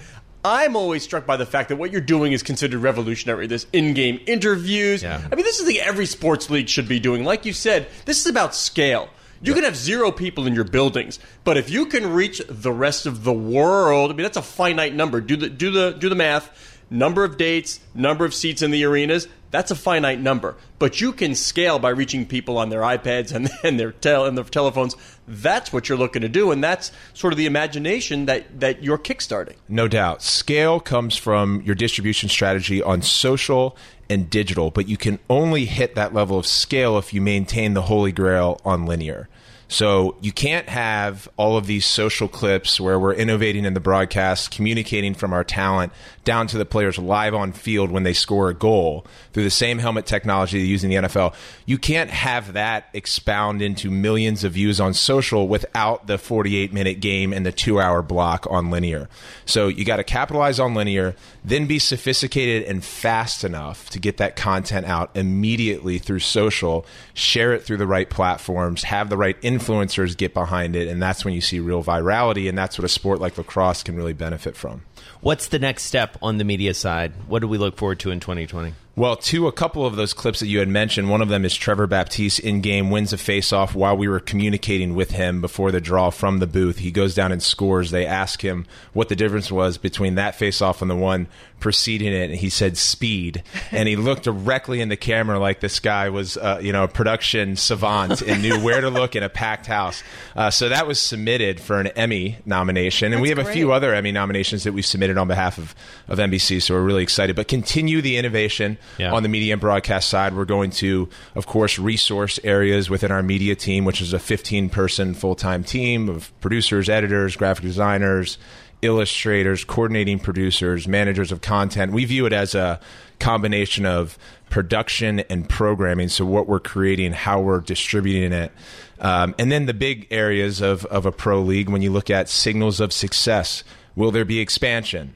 I'm 0.44 0.76
always 0.76 1.04
struck 1.04 1.26
by 1.26 1.38
the 1.38 1.46
fact 1.46 1.70
that 1.70 1.76
what 1.76 1.92
you're 1.92 2.02
doing 2.02 2.32
is 2.32 2.44
considered 2.44 2.80
revolutionary. 2.80 3.48
This 3.48 3.68
in-game 3.74 4.22
interviews. 4.26 5.04
Yeah. 5.04 5.22
I 5.32 5.36
mean, 5.36 5.44
this 5.44 5.60
is 5.60 5.66
the 5.66 5.74
thing 5.74 5.82
every 5.82 6.06
sports 6.06 6.50
league 6.50 6.70
should 6.70 6.88
be 6.88 7.00
doing. 7.00 7.26
Like 7.26 7.46
you 7.46 7.54
said, 7.54 7.88
this 8.06 8.20
is 8.20 8.28
about 8.28 8.56
scale. 8.56 9.10
You 9.42 9.54
can 9.54 9.64
have 9.64 9.76
zero 9.76 10.12
people 10.12 10.48
in 10.48 10.54
your 10.54 10.66
buildings, 10.66 11.18
but 11.46 11.56
if 11.56 11.70
you 11.70 11.86
can 11.86 12.12
reach 12.12 12.42
the 12.50 12.74
rest 12.74 13.06
of 13.06 13.24
the 13.24 13.34
world, 13.34 14.12
I 14.12 14.14
mean 14.14 14.24
that's 14.24 14.38
a 14.38 14.42
finite 14.42 14.94
number. 14.94 15.22
Do 15.22 15.38
the 15.38 15.50
do 15.50 15.72
the 15.72 15.92
do 15.92 16.10
the 16.10 16.16
math. 16.16 16.79
Number 16.90 17.24
of 17.24 17.38
dates, 17.38 17.80
number 17.94 18.26
of 18.26 18.34
seats 18.34 18.62
in 18.62 18.72
the 18.72 18.84
arenas, 18.84 19.28
that's 19.52 19.72
a 19.72 19.76
finite 19.76 20.20
number. 20.20 20.56
But 20.78 21.02
you 21.02 21.12
can 21.12 21.36
scale 21.36 21.80
by 21.80 21.90
reaching 21.90 22.26
people 22.26 22.58
on 22.58 22.70
their 22.70 22.82
iPads 22.82 23.34
and, 23.34 23.50
and 23.64 23.80
their 23.80 23.92
tel- 23.92 24.26
and 24.26 24.38
their 24.38 24.46
telephones. 24.46 24.96
That's 25.28 25.72
what 25.72 25.90
you're 25.90 25.98
looking 25.98 26.22
to 26.22 26.30
do, 26.30 26.52
and 26.52 26.64
that's 26.64 26.92
sort 27.14 27.34
of 27.34 27.38
the 27.38 27.46
imagination 27.46 28.26
that, 28.26 28.60
that 28.60 28.84
you're 28.84 28.98
kickstarting. 28.98 29.56
No 29.68 29.88
doubt. 29.88 30.24
Scale 30.24 30.80
comes 30.80 31.16
from 31.16 31.62
your 31.62 31.76
distribution 31.76 32.30
strategy 32.30 32.82
on 32.82 33.02
social 33.02 33.78
and 34.10 34.30
digital, 34.30 34.72
but 34.72 34.88
you 34.88 34.98
can 34.98 35.20
only 35.30 35.66
hit 35.66 35.94
that 35.96 36.14
level 36.14 36.40
of 36.40 36.48
scale 36.48 36.98
if 36.98 37.14
you 37.14 37.22
maintain 37.22 37.76
the 37.76 37.84
holy 37.84 38.12
grail 38.12 38.60
on 38.66 38.86
linear. 38.86 39.30
So 39.70 40.18
you 40.20 40.32
can't 40.32 40.68
have 40.68 41.30
all 41.38 41.56
of 41.56 41.68
these 41.68 41.86
social 41.86 42.28
clips 42.28 42.80
where 42.80 43.00
we're 43.00 43.14
innovating 43.14 43.66
in 43.66 43.76
the 43.76 43.80
broadcast, 43.80 44.50
communicating 44.50 45.14
from 45.14 45.32
our 45.32 45.44
talent 45.44 45.94
down 46.24 46.48
to 46.48 46.58
the 46.58 46.66
players 46.66 46.98
live 46.98 47.36
on 47.36 47.52
field 47.52 47.92
when 47.92 48.02
they 48.04 48.14
score 48.14 48.50
a 48.50 48.54
goal 48.54 49.06
through 49.32 49.44
the 49.44 49.50
same 49.50 49.78
helmet 49.78 50.08
technology 50.08 50.60
they 50.60 50.66
use 50.66 50.84
in 50.84 50.90
the 50.90 50.96
NFL. 50.96 51.36
You 51.68 51.78
can't 51.78 52.10
have 52.10 52.54
that 52.54 52.90
expound 52.94 53.62
into 53.62 53.92
millions 53.92 54.44
of 54.44 54.54
views 54.54 54.80
on 54.80 54.96
social 54.96 55.48
without 55.48 56.08
the 56.08 56.18
48 56.18 56.74
minute 56.74 57.00
game 57.00 57.32
and 57.32 57.46
the 57.46 57.52
two 57.52 57.80
hour 57.80 58.02
block 58.02 58.48
on 58.50 58.72
linear. 58.72 59.08
So 59.46 59.68
you 59.68 59.86
got 59.86 59.98
to 59.98 60.04
capitalize 60.04 60.60
on 60.60 60.74
linear, 60.74 61.16
then 61.46 61.68
be 61.68 61.78
sophisticated 61.80 62.68
and 62.68 62.84
fast 62.84 63.44
enough 63.44 63.90
to 63.92 64.00
get 64.00 64.18
that 64.18 64.36
content 64.36 64.88
out 64.88 65.12
immediately 65.16 66.00
through 66.00 66.20
social, 66.20 66.88
share 67.14 67.54
it 67.54 67.64
through 67.64 67.78
the 67.78 67.88
right 67.88 68.10
platforms, 68.10 68.84
have 68.84 69.10
the 69.10 69.18
right 69.18 69.38
influencers 69.60 70.16
get 70.16 70.34
behind 70.34 70.76
it, 70.76 70.88
and 70.88 71.02
that's 71.02 71.26
when 71.26 71.34
you 71.34 71.42
see 71.42 71.60
real 71.60 71.84
virality, 71.84 72.48
and 72.48 72.58
that's 72.58 72.78
what 72.78 72.86
a 72.86 72.90
sport 72.90 73.20
like 73.20 73.38
lacrosse 73.38 73.84
can 73.84 73.96
really 73.96 74.14
benefit 74.14 74.56
from. 74.56 74.84
What's 75.22 75.48
the 75.48 75.60
next 75.60 75.84
step 75.84 76.18
on 76.22 76.38
the 76.38 76.44
media 76.44 76.74
side? 76.74 77.12
What 77.28 77.40
do 77.40 77.48
we 77.48 77.58
look 77.58 77.78
forward 77.78 78.00
to 78.02 78.12
in 78.12 78.20
2020? 78.20 78.74
Well, 79.00 79.16
to 79.16 79.48
a 79.48 79.54
couple 79.54 79.86
of 79.86 79.96
those 79.96 80.14
clips 80.14 80.42
that 80.42 80.48
you 80.48 80.60
had 80.60 80.68
mentioned, 80.68 81.10
one 81.10 81.22
of 81.22 81.30
them 81.30 81.46
is 81.46 81.56
Trevor 81.56 81.88
Baptiste 81.88 82.42
in 82.42 82.60
game 82.60 82.92
wins 82.92 83.14
a 83.14 83.16
faceoff 83.16 83.74
while 83.74 83.96
we 83.96 84.10
were 84.10 84.20
communicating 84.20 84.94
with 84.94 85.12
him 85.12 85.40
before 85.40 85.72
the 85.72 85.80
draw 85.80 86.10
from 86.10 86.40
the 86.40 86.48
booth. 86.48 86.80
He 86.80 86.92
goes 86.92 87.16
down 87.16 87.32
and 87.32 87.42
scores. 87.42 87.92
They 87.92 88.06
ask 88.06 88.44
him 88.44 88.66
what 88.92 89.08
the 89.08 89.16
difference 89.16 89.50
was 89.50 89.78
between 89.78 90.16
that 90.16 90.38
faceoff 90.38 90.82
and 90.82 90.92
the 90.92 90.98
one 90.98 91.30
preceding 91.62 92.12
it, 92.12 92.30
and 92.30 92.40
he 92.40 92.50
said 92.50 92.78
speed. 92.78 93.44
And 93.72 93.88
he 93.88 93.96
looked 93.96 94.24
directly 94.24 94.82
in 94.82 94.90
the 94.90 94.98
camera 94.98 95.38
like 95.38 95.60
this 95.60 95.80
guy 95.80 96.10
was, 96.10 96.38
uh, 96.38 96.60
you 96.62 96.74
know, 96.74 96.86
a 96.86 96.88
production 96.88 97.56
savant 97.56 98.22
and 98.22 98.42
knew 98.42 98.60
where 98.64 98.82
to 98.82 98.90
look 98.90 99.16
in 99.16 99.22
a 99.22 99.30
packed 99.30 99.68
house. 99.68 100.02
Uh, 100.36 100.50
so 100.50 100.70
that 100.70 100.88
was 100.88 101.00
submitted 101.00 101.62
for 101.62 101.80
an 101.80 101.88
Emmy 101.88 102.40
nomination, 102.46 103.14
and 103.14 103.22
we 103.22 103.30
have 103.30 103.38
That's 103.38 103.50
a 103.50 103.54
few 103.54 103.72
other 103.72 103.94
Emmy 103.94 104.12
nominations 104.12 104.64
that 104.64 104.74
we've 104.74 104.86
submitted 104.86 105.18
on 105.20 105.28
behalf 105.28 105.60
of, 105.60 105.76
of 106.08 106.18
NBC. 106.18 106.64
So 106.64 106.74
we're 106.74 106.82
really 106.82 107.04
excited. 107.04 107.36
But 107.36 107.48
continue 107.48 108.02
the 108.02 108.18
innovation 108.18 108.80
Yeah. 108.98 109.14
on 109.14 109.24
the 109.24 109.30
media 109.30 109.54
and 109.54 109.62
broadcast 109.62 110.10
side. 110.10 110.36
We're 110.36 110.46
going 110.46 110.72
to, 110.72 111.10
of 111.36 111.46
course, 111.46 111.80
resource 111.80 112.40
areas 112.44 112.90
within 112.90 113.12
our 113.12 113.24
media 113.24 113.56
team, 113.56 113.86
which 113.86 114.02
is 114.02 114.14
a 114.14 114.20
15 114.20 114.70
person 114.70 115.14
full 115.14 115.36
time 115.36 115.64
team 115.64 116.10
of 116.10 116.32
producers, 116.42 116.90
editors, 116.90 117.36
graphic 117.36 117.64
designers, 117.64 118.38
illustrators, 118.82 119.64
coordinating 119.64 120.20
producers, 120.20 120.88
managers 120.88 121.32
of 121.32 121.42
content. 121.42 121.92
We 121.92 122.06
view 122.06 122.26
it 122.26 122.34
as 122.34 122.56
a 122.56 122.80
combination 123.20 123.86
of 123.86 124.18
production 124.50 125.20
and 125.22 125.48
programming. 125.48 126.08
So 126.08 126.26
what 126.26 126.48
we're 126.48 126.60
creating, 126.60 127.14
how 127.14 127.42
we're 127.42 127.60
distributing 127.60 128.34
it. 128.34 128.52
Um, 129.00 129.36
and 129.38 129.52
then 129.52 129.66
the 129.66 129.74
big 129.74 130.08
areas 130.12 130.62
of, 130.62 130.86
of 130.86 131.06
a 131.06 131.12
pro 131.12 131.42
league, 131.42 131.70
when 131.70 131.82
you 131.82 131.92
look 131.92 132.10
at 132.10 132.30
signals 132.30 132.80
of 132.80 132.92
success, 132.92 133.64
will 133.96 134.12
there 134.12 134.26
be 134.26 134.40
expansion? 134.40 135.16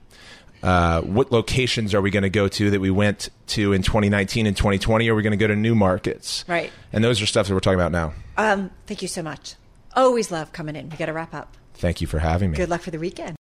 Uh, 0.63 1.01
what 1.01 1.31
locations 1.31 1.93
are 1.93 2.01
we 2.01 2.09
going 2.09 2.23
to 2.23 2.29
go 2.29 2.47
to 2.47 2.71
that 2.71 2.79
we 2.79 2.89
went 2.89 3.29
to 3.47 3.73
in 3.73 3.83
2019 3.83 4.47
and 4.47 4.55
2020? 4.55 5.09
Are 5.09 5.15
we 5.15 5.21
going 5.21 5.31
to 5.31 5.37
go 5.37 5.47
to 5.47 5.55
new 5.55 5.75
markets? 5.75 6.45
Right. 6.47 6.71
And 6.93 7.03
those 7.03 7.21
are 7.21 7.25
stuff 7.25 7.47
that 7.47 7.53
we're 7.53 7.59
talking 7.59 7.79
about 7.79 7.91
now. 7.91 8.13
Um, 8.37 8.71
thank 8.87 9.01
you 9.01 9.09
so 9.09 9.21
much. 9.21 9.55
Always 9.93 10.31
love 10.31 10.53
coming 10.53 10.77
in. 10.77 10.89
We 10.89 10.95
got 10.95 11.07
to 11.07 11.13
wrap 11.13 11.33
up. 11.33 11.57
Thank 11.75 11.99
you 11.99 12.07
for 12.07 12.19
having 12.19 12.51
me. 12.51 12.57
Good 12.57 12.69
luck 12.69 12.81
for 12.81 12.91
the 12.91 12.99
weekend. 12.99 13.35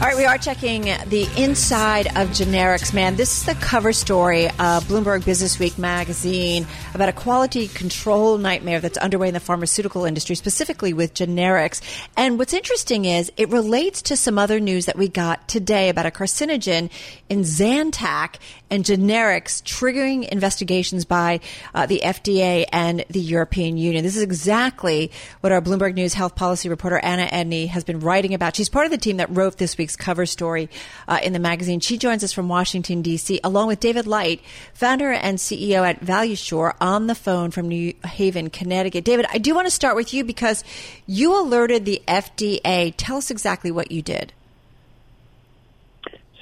All 0.00 0.04
right, 0.04 0.16
we 0.16 0.26
are 0.26 0.38
checking 0.38 0.82
the 0.82 1.28
inside 1.36 2.06
of 2.06 2.28
generics, 2.28 2.94
man. 2.94 3.16
This 3.16 3.38
is 3.38 3.46
the 3.46 3.56
cover 3.56 3.92
story 3.92 4.46
of 4.46 4.84
Bloomberg 4.84 5.24
Business 5.24 5.58
Week 5.58 5.76
magazine 5.76 6.68
about 6.94 7.08
a 7.08 7.12
quality 7.12 7.66
control 7.66 8.38
nightmare 8.38 8.78
that's 8.78 8.96
underway 8.96 9.26
in 9.26 9.34
the 9.34 9.40
pharmaceutical 9.40 10.04
industry, 10.04 10.36
specifically 10.36 10.92
with 10.92 11.14
generics. 11.14 11.80
And 12.16 12.38
what's 12.38 12.52
interesting 12.52 13.06
is 13.06 13.32
it 13.36 13.48
relates 13.48 14.02
to 14.02 14.16
some 14.16 14.38
other 14.38 14.60
news 14.60 14.86
that 14.86 14.96
we 14.96 15.08
got 15.08 15.48
today 15.48 15.88
about 15.88 16.06
a 16.06 16.12
carcinogen 16.12 16.90
in 17.28 17.40
Zantac 17.40 18.36
and 18.70 18.84
generics 18.84 19.62
triggering 19.62 20.28
investigations 20.28 21.04
by 21.06 21.40
uh, 21.74 21.86
the 21.86 22.02
FDA 22.04 22.66
and 22.72 23.04
the 23.10 23.20
European 23.20 23.76
Union. 23.76 24.04
This 24.04 24.16
is 24.16 24.22
exactly 24.22 25.10
what 25.40 25.52
our 25.52 25.60
Bloomberg 25.60 25.94
News 25.94 26.14
health 26.14 26.36
policy 26.36 26.68
reporter 26.68 26.98
Anna 26.98 27.26
Edney 27.26 27.66
has 27.68 27.82
been 27.82 28.00
writing 28.00 28.34
about. 28.34 28.56
She's 28.56 28.68
part 28.68 28.84
of 28.84 28.92
the 28.92 28.98
team 28.98 29.16
that 29.16 29.34
wrote 29.34 29.56
this 29.56 29.74
week's 29.88 29.96
cover 29.96 30.26
story 30.26 30.68
uh, 31.06 31.18
in 31.22 31.32
the 31.32 31.38
magazine. 31.38 31.80
She 31.80 31.96
joins 31.96 32.22
us 32.22 32.30
from 32.30 32.46
Washington, 32.46 33.00
D.C., 33.00 33.40
along 33.42 33.68
with 33.68 33.80
David 33.80 34.06
Light, 34.06 34.42
founder 34.74 35.10
and 35.10 35.38
CEO 35.38 35.88
at 35.88 36.00
Valisure, 36.00 36.74
on 36.78 37.06
the 37.06 37.14
phone 37.14 37.50
from 37.50 37.68
New 37.68 37.94
Haven, 38.04 38.50
Connecticut. 38.50 39.04
David, 39.04 39.24
I 39.32 39.38
do 39.38 39.54
want 39.54 39.66
to 39.66 39.70
start 39.70 39.96
with 39.96 40.12
you 40.12 40.24
because 40.24 40.62
you 41.06 41.40
alerted 41.40 41.86
the 41.86 42.02
FDA. 42.06 42.92
Tell 42.98 43.16
us 43.16 43.30
exactly 43.30 43.70
what 43.70 43.90
you 43.90 44.02
did. 44.02 44.34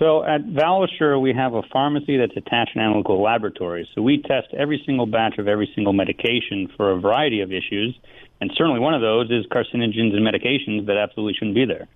So 0.00 0.24
at 0.24 0.42
Valisure, 0.42 1.20
we 1.20 1.32
have 1.32 1.54
a 1.54 1.62
pharmacy 1.72 2.16
that's 2.16 2.36
attached 2.36 2.72
to 2.72 2.80
an 2.80 2.84
analytical 2.84 3.22
laboratory. 3.22 3.88
So 3.94 4.02
we 4.02 4.22
test 4.22 4.48
every 4.58 4.82
single 4.84 5.06
batch 5.06 5.38
of 5.38 5.46
every 5.46 5.70
single 5.72 5.92
medication 5.92 6.68
for 6.76 6.90
a 6.90 7.00
variety 7.00 7.42
of 7.42 7.52
issues, 7.52 7.96
and 8.40 8.50
certainly 8.56 8.80
one 8.80 8.92
of 8.92 9.00
those 9.00 9.30
is 9.30 9.46
carcinogens 9.46 10.14
and 10.14 10.26
medications 10.26 10.86
that 10.86 10.96
absolutely 10.96 11.34
shouldn't 11.34 11.54
be 11.54 11.64
there. 11.64 11.86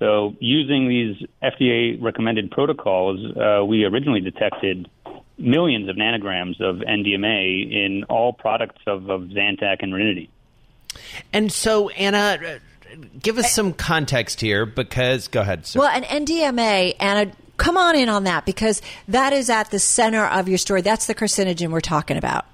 So 0.00 0.34
using 0.40 0.88
these 0.88 1.28
FDA 1.42 2.02
recommended 2.02 2.50
protocols, 2.50 3.20
uh, 3.36 3.64
we 3.64 3.84
originally 3.84 4.20
detected 4.20 4.88
millions 5.36 5.88
of 5.88 5.96
nanograms 5.96 6.60
of 6.60 6.76
NDMA 6.76 7.70
in 7.70 8.04
all 8.04 8.32
products 8.32 8.80
of, 8.86 9.10
of 9.10 9.22
Zantac 9.24 9.76
and 9.80 9.94
Renity. 9.94 10.30
And 11.32 11.52
so, 11.52 11.90
Anna, 11.90 12.38
uh, 12.42 12.58
give 13.22 13.38
us 13.38 13.52
some 13.52 13.74
context 13.74 14.40
here 14.40 14.66
because 14.66 15.28
go 15.28 15.42
ahead. 15.42 15.66
Sir. 15.66 15.80
Well, 15.80 15.88
an 15.88 16.02
NDMA, 16.04 16.96
Anna, 16.98 17.30
come 17.58 17.76
on 17.76 17.94
in 17.94 18.08
on 18.08 18.24
that 18.24 18.46
because 18.46 18.80
that 19.06 19.34
is 19.34 19.50
at 19.50 19.70
the 19.70 19.78
center 19.78 20.24
of 20.24 20.48
your 20.48 20.58
story. 20.58 20.80
That's 20.80 21.06
the 21.06 21.14
carcinogen 21.14 21.70
we're 21.70 21.80
talking 21.80 22.16
about. 22.16 22.46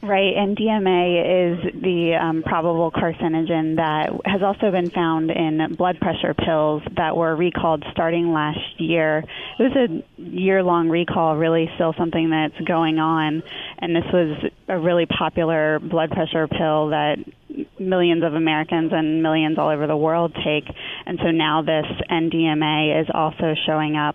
Right, 0.00 0.32
NDMA 0.36 1.64
is 1.66 1.82
the 1.82 2.14
um, 2.14 2.44
probable 2.44 2.92
carcinogen 2.92 3.76
that 3.76 4.10
has 4.24 4.42
also 4.44 4.70
been 4.70 4.90
found 4.90 5.32
in 5.32 5.74
blood 5.74 5.98
pressure 6.00 6.34
pills 6.34 6.84
that 6.96 7.16
were 7.16 7.34
recalled 7.34 7.84
starting 7.90 8.32
last 8.32 8.60
year. 8.78 9.24
It 9.58 9.62
was 9.62 9.72
a 9.76 10.22
year 10.22 10.62
long 10.62 10.88
recall, 10.88 11.36
really 11.36 11.68
still 11.74 11.94
something 11.98 12.30
that's 12.30 12.60
going 12.64 13.00
on, 13.00 13.42
and 13.80 13.96
this 13.96 14.04
was 14.12 14.52
a 14.68 14.78
really 14.78 15.06
popular 15.06 15.80
blood 15.80 16.12
pressure 16.12 16.46
pill 16.46 16.90
that 16.90 17.16
millions 17.80 18.22
of 18.22 18.34
Americans 18.34 18.92
and 18.92 19.20
millions 19.20 19.58
all 19.58 19.68
over 19.68 19.88
the 19.88 19.96
world 19.96 20.32
take. 20.44 20.64
And 21.06 21.18
so 21.18 21.32
now 21.32 21.62
this 21.62 21.86
NDMA 22.08 23.02
is 23.02 23.08
also 23.12 23.54
showing 23.66 23.96
up 23.96 24.14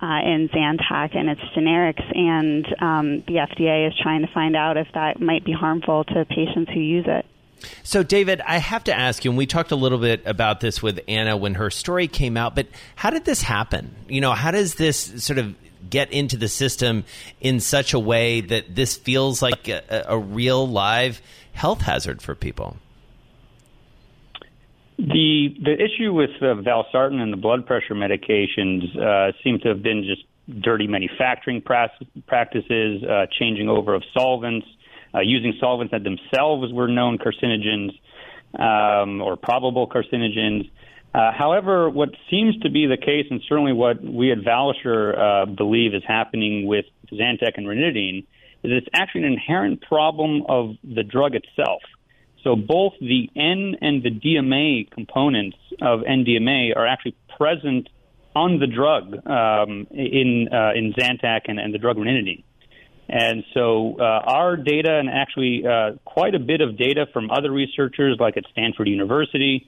uh, 0.00 0.20
in 0.24 0.48
Zantac 0.48 1.16
and 1.16 1.28
its 1.28 1.40
generics, 1.56 2.16
and 2.16 2.66
um, 2.80 3.20
the 3.26 3.34
FDA 3.34 3.88
is 3.88 3.94
trying 4.00 4.22
to 4.22 4.32
find 4.32 4.54
out 4.56 4.76
if 4.76 4.88
that 4.94 5.20
might 5.20 5.44
be 5.44 5.52
harmful 5.52 6.04
to 6.04 6.24
patients 6.24 6.70
who 6.72 6.80
use 6.80 7.04
it. 7.06 7.26
So, 7.82 8.02
David, 8.04 8.40
I 8.40 8.58
have 8.58 8.84
to 8.84 8.96
ask 8.96 9.24
you, 9.24 9.32
and 9.32 9.38
we 9.38 9.46
talked 9.46 9.72
a 9.72 9.76
little 9.76 9.98
bit 9.98 10.22
about 10.24 10.60
this 10.60 10.80
with 10.80 11.00
Anna 11.08 11.36
when 11.36 11.54
her 11.54 11.70
story 11.70 12.06
came 12.06 12.36
out, 12.36 12.54
but 12.54 12.68
how 12.94 13.10
did 13.10 13.24
this 13.24 13.42
happen? 13.42 13.94
You 14.08 14.20
know, 14.20 14.32
how 14.32 14.52
does 14.52 14.76
this 14.76 15.24
sort 15.24 15.38
of 15.38 15.56
get 15.90 16.12
into 16.12 16.36
the 16.36 16.48
system 16.48 17.04
in 17.40 17.60
such 17.60 17.94
a 17.94 17.98
way 17.98 18.40
that 18.42 18.74
this 18.74 18.96
feels 18.96 19.42
like 19.42 19.68
a, 19.68 20.04
a 20.08 20.18
real 20.18 20.68
live 20.68 21.20
health 21.52 21.80
hazard 21.80 22.22
for 22.22 22.36
people? 22.36 22.76
The 24.98 25.54
the 25.62 25.74
issue 25.74 26.12
with 26.12 26.30
uh, 26.40 26.60
valsartan 26.60 27.20
and 27.20 27.32
the 27.32 27.36
blood 27.36 27.66
pressure 27.66 27.94
medications 27.94 28.82
uh, 28.98 29.32
seem 29.44 29.60
to 29.60 29.68
have 29.68 29.80
been 29.80 30.02
just 30.02 30.24
dirty 30.60 30.88
manufacturing 30.88 31.62
practices, 31.62 33.04
uh, 33.04 33.26
changing 33.38 33.68
over 33.68 33.94
of 33.94 34.02
solvents, 34.12 34.66
uh, 35.14 35.20
using 35.20 35.54
solvents 35.60 35.92
that 35.92 36.02
themselves 36.02 36.72
were 36.72 36.88
known 36.88 37.18
carcinogens 37.18 37.90
um, 38.58 39.22
or 39.22 39.36
probable 39.36 39.88
carcinogens. 39.88 40.68
Uh, 41.14 41.32
however, 41.32 41.88
what 41.88 42.10
seems 42.28 42.58
to 42.60 42.70
be 42.70 42.86
the 42.86 42.96
case, 42.96 43.26
and 43.30 43.40
certainly 43.48 43.72
what 43.72 44.02
we 44.02 44.32
at 44.32 44.38
Valisure 44.38 45.16
uh, 45.16 45.46
believe 45.46 45.94
is 45.94 46.02
happening 46.06 46.66
with 46.66 46.84
Zantac 47.12 47.52
and 47.56 47.66
ranitidine, 47.66 48.26
is 48.64 48.72
it's 48.72 48.88
actually 48.92 49.22
an 49.22 49.32
inherent 49.32 49.80
problem 49.82 50.42
of 50.48 50.74
the 50.82 51.04
drug 51.04 51.34
itself. 51.34 51.82
So 52.44 52.56
both 52.56 52.92
the 53.00 53.30
N 53.34 53.76
and 53.80 54.02
the 54.02 54.10
DMA 54.10 54.90
components 54.90 55.56
of 55.82 56.00
NDMA 56.00 56.76
are 56.76 56.86
actually 56.86 57.16
present 57.36 57.88
on 58.34 58.58
the 58.58 58.66
drug 58.66 59.14
um, 59.26 59.86
in 59.90 60.48
uh, 60.52 60.72
in 60.74 60.94
Zantac 60.94 61.42
and, 61.46 61.58
and 61.58 61.74
the 61.74 61.78
drug 61.78 61.96
ranitidine. 61.96 62.44
And 63.08 63.44
so 63.54 63.96
uh, 63.98 64.02
our 64.02 64.56
data, 64.56 64.98
and 64.98 65.08
actually 65.08 65.64
uh, 65.66 65.92
quite 66.04 66.34
a 66.34 66.38
bit 66.38 66.60
of 66.60 66.76
data 66.76 67.06
from 67.12 67.30
other 67.30 67.50
researchers, 67.50 68.18
like 68.20 68.36
at 68.36 68.44
Stanford 68.52 68.86
University, 68.86 69.66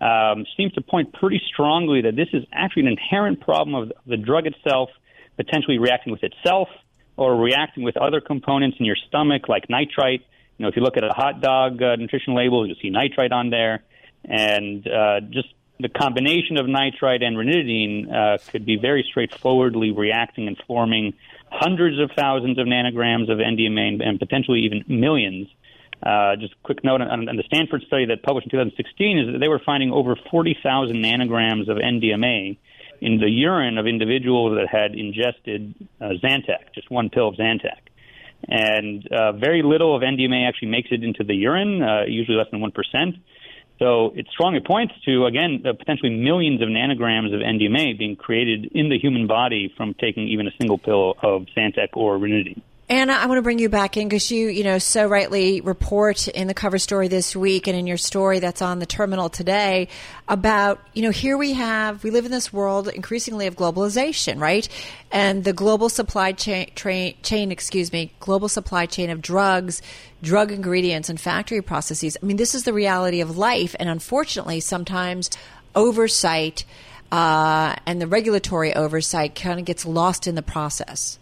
um, 0.00 0.44
seems 0.56 0.72
to 0.74 0.82
point 0.82 1.12
pretty 1.14 1.40
strongly 1.52 2.02
that 2.02 2.16
this 2.16 2.28
is 2.32 2.44
actually 2.52 2.82
an 2.82 2.88
inherent 2.88 3.40
problem 3.40 3.74
of 3.74 3.92
the 4.06 4.18
drug 4.18 4.46
itself, 4.46 4.90
potentially 5.36 5.78
reacting 5.78 6.12
with 6.12 6.22
itself 6.22 6.68
or 7.16 7.36
reacting 7.36 7.82
with 7.82 7.96
other 7.96 8.20
components 8.20 8.76
in 8.78 8.84
your 8.84 8.96
stomach, 9.08 9.48
like 9.48 9.70
nitrite. 9.70 10.24
Know, 10.62 10.68
if 10.68 10.76
you 10.76 10.82
look 10.82 10.96
at 10.96 11.04
a 11.04 11.12
hot 11.12 11.40
dog 11.40 11.82
uh, 11.82 11.96
nutrition 11.96 12.34
label, 12.34 12.66
you'll 12.66 12.76
see 12.80 12.90
nitrite 12.90 13.32
on 13.32 13.50
there, 13.50 13.82
and 14.24 14.86
uh, 14.86 15.20
just 15.20 15.48
the 15.80 15.88
combination 15.88 16.56
of 16.56 16.68
nitrite 16.68 17.22
and 17.22 17.36
ranitidine 17.36 18.12
uh, 18.12 18.38
could 18.50 18.64
be 18.64 18.76
very 18.76 19.04
straightforwardly 19.10 19.90
reacting 19.90 20.46
and 20.46 20.56
forming 20.66 21.14
hundreds 21.50 21.98
of 21.98 22.10
thousands 22.16 22.58
of 22.58 22.66
nanograms 22.66 23.30
of 23.30 23.38
NDMA 23.38 23.88
and, 23.88 24.02
and 24.02 24.18
potentially 24.18 24.60
even 24.60 24.84
millions. 24.86 25.48
Uh, 26.02 26.36
just 26.36 26.52
a 26.52 26.56
quick 26.62 26.82
note 26.84 27.00
on, 27.00 27.28
on, 27.28 27.36
the 27.36 27.44
Stanford 27.46 27.82
study 27.86 28.06
that 28.06 28.22
published 28.22 28.46
in 28.46 28.50
2016 28.50 29.18
is 29.18 29.32
that 29.32 29.38
they 29.38 29.48
were 29.48 29.60
finding 29.64 29.92
over 29.92 30.16
40,000 30.30 30.96
nanograms 30.96 31.68
of 31.68 31.76
NDMA 31.76 32.56
in 33.00 33.18
the 33.18 33.28
urine 33.28 33.78
of 33.78 33.86
individuals 33.86 34.56
that 34.56 34.68
had 34.68 34.94
ingested 34.94 35.74
uh, 36.00 36.10
Zantac, 36.22 36.72
just 36.74 36.90
one 36.90 37.10
pill 37.10 37.28
of 37.28 37.34
Zantac. 37.34 37.91
And 38.48 39.06
uh, 39.10 39.32
very 39.32 39.62
little 39.62 39.94
of 39.94 40.02
NDMA 40.02 40.48
actually 40.48 40.68
makes 40.68 40.88
it 40.90 41.02
into 41.02 41.24
the 41.24 41.34
urine, 41.34 41.82
uh, 41.82 42.02
usually 42.06 42.36
less 42.36 42.48
than 42.50 42.60
1%. 42.60 42.72
So 43.78 44.12
it 44.14 44.26
strongly 44.30 44.60
points 44.60 44.94
to, 45.06 45.26
again, 45.26 45.62
potentially 45.62 46.10
millions 46.10 46.62
of 46.62 46.68
nanograms 46.68 47.34
of 47.34 47.40
NDMA 47.40 47.98
being 47.98 48.16
created 48.16 48.70
in 48.72 48.88
the 48.90 48.98
human 48.98 49.26
body 49.26 49.72
from 49.76 49.94
taking 49.94 50.28
even 50.28 50.46
a 50.46 50.52
single 50.58 50.78
pill 50.78 51.16
of 51.22 51.46
Zantac 51.56 51.88
or 51.94 52.18
ranitidine. 52.18 52.62
Anna, 52.92 53.14
I 53.14 53.24
want 53.24 53.38
to 53.38 53.42
bring 53.42 53.58
you 53.58 53.70
back 53.70 53.96
in 53.96 54.06
because 54.06 54.30
you, 54.30 54.48
you 54.48 54.64
know, 54.64 54.76
so 54.76 55.06
rightly 55.06 55.62
report 55.62 56.28
in 56.28 56.46
the 56.46 56.52
cover 56.52 56.78
story 56.78 57.08
this 57.08 57.34
week 57.34 57.66
and 57.66 57.74
in 57.74 57.86
your 57.86 57.96
story 57.96 58.38
that's 58.38 58.60
on 58.60 58.80
the 58.80 58.84
terminal 58.84 59.30
today 59.30 59.88
about, 60.28 60.78
you 60.92 61.00
know, 61.00 61.10
here 61.10 61.38
we 61.38 61.54
have, 61.54 62.04
we 62.04 62.10
live 62.10 62.26
in 62.26 62.30
this 62.30 62.52
world 62.52 62.88
increasingly 62.88 63.46
of 63.46 63.56
globalization, 63.56 64.38
right? 64.38 64.68
And 65.10 65.42
the 65.42 65.54
global 65.54 65.88
supply 65.88 66.32
chain, 66.32 66.70
tra- 66.74 67.14
chain, 67.22 67.50
excuse 67.50 67.94
me, 67.94 68.12
global 68.20 68.50
supply 68.50 68.84
chain 68.84 69.08
of 69.08 69.22
drugs, 69.22 69.80
drug 70.22 70.52
ingredients, 70.52 71.08
and 71.08 71.18
factory 71.18 71.62
processes. 71.62 72.18
I 72.22 72.26
mean, 72.26 72.36
this 72.36 72.54
is 72.54 72.64
the 72.64 72.74
reality 72.74 73.22
of 73.22 73.38
life. 73.38 73.74
And 73.78 73.88
unfortunately, 73.88 74.60
sometimes 74.60 75.30
oversight 75.74 76.66
uh, 77.10 77.74
and 77.86 78.02
the 78.02 78.06
regulatory 78.06 78.74
oversight 78.74 79.34
kind 79.34 79.58
of 79.58 79.64
gets 79.64 79.86
lost 79.86 80.26
in 80.26 80.34
the 80.34 80.42
process. 80.42 81.18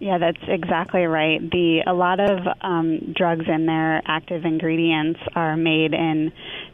Yeah, 0.00 0.16
that's 0.16 0.40
exactly 0.48 1.02
right. 1.02 1.38
The 1.42 1.82
a 1.86 1.92
lot 1.92 2.20
of 2.20 2.38
um, 2.62 3.12
drugs 3.14 3.44
and 3.46 3.68
their 3.68 4.00
active 4.06 4.46
ingredients 4.46 5.20
are 5.36 5.58
made 5.58 5.92
in 5.92 6.32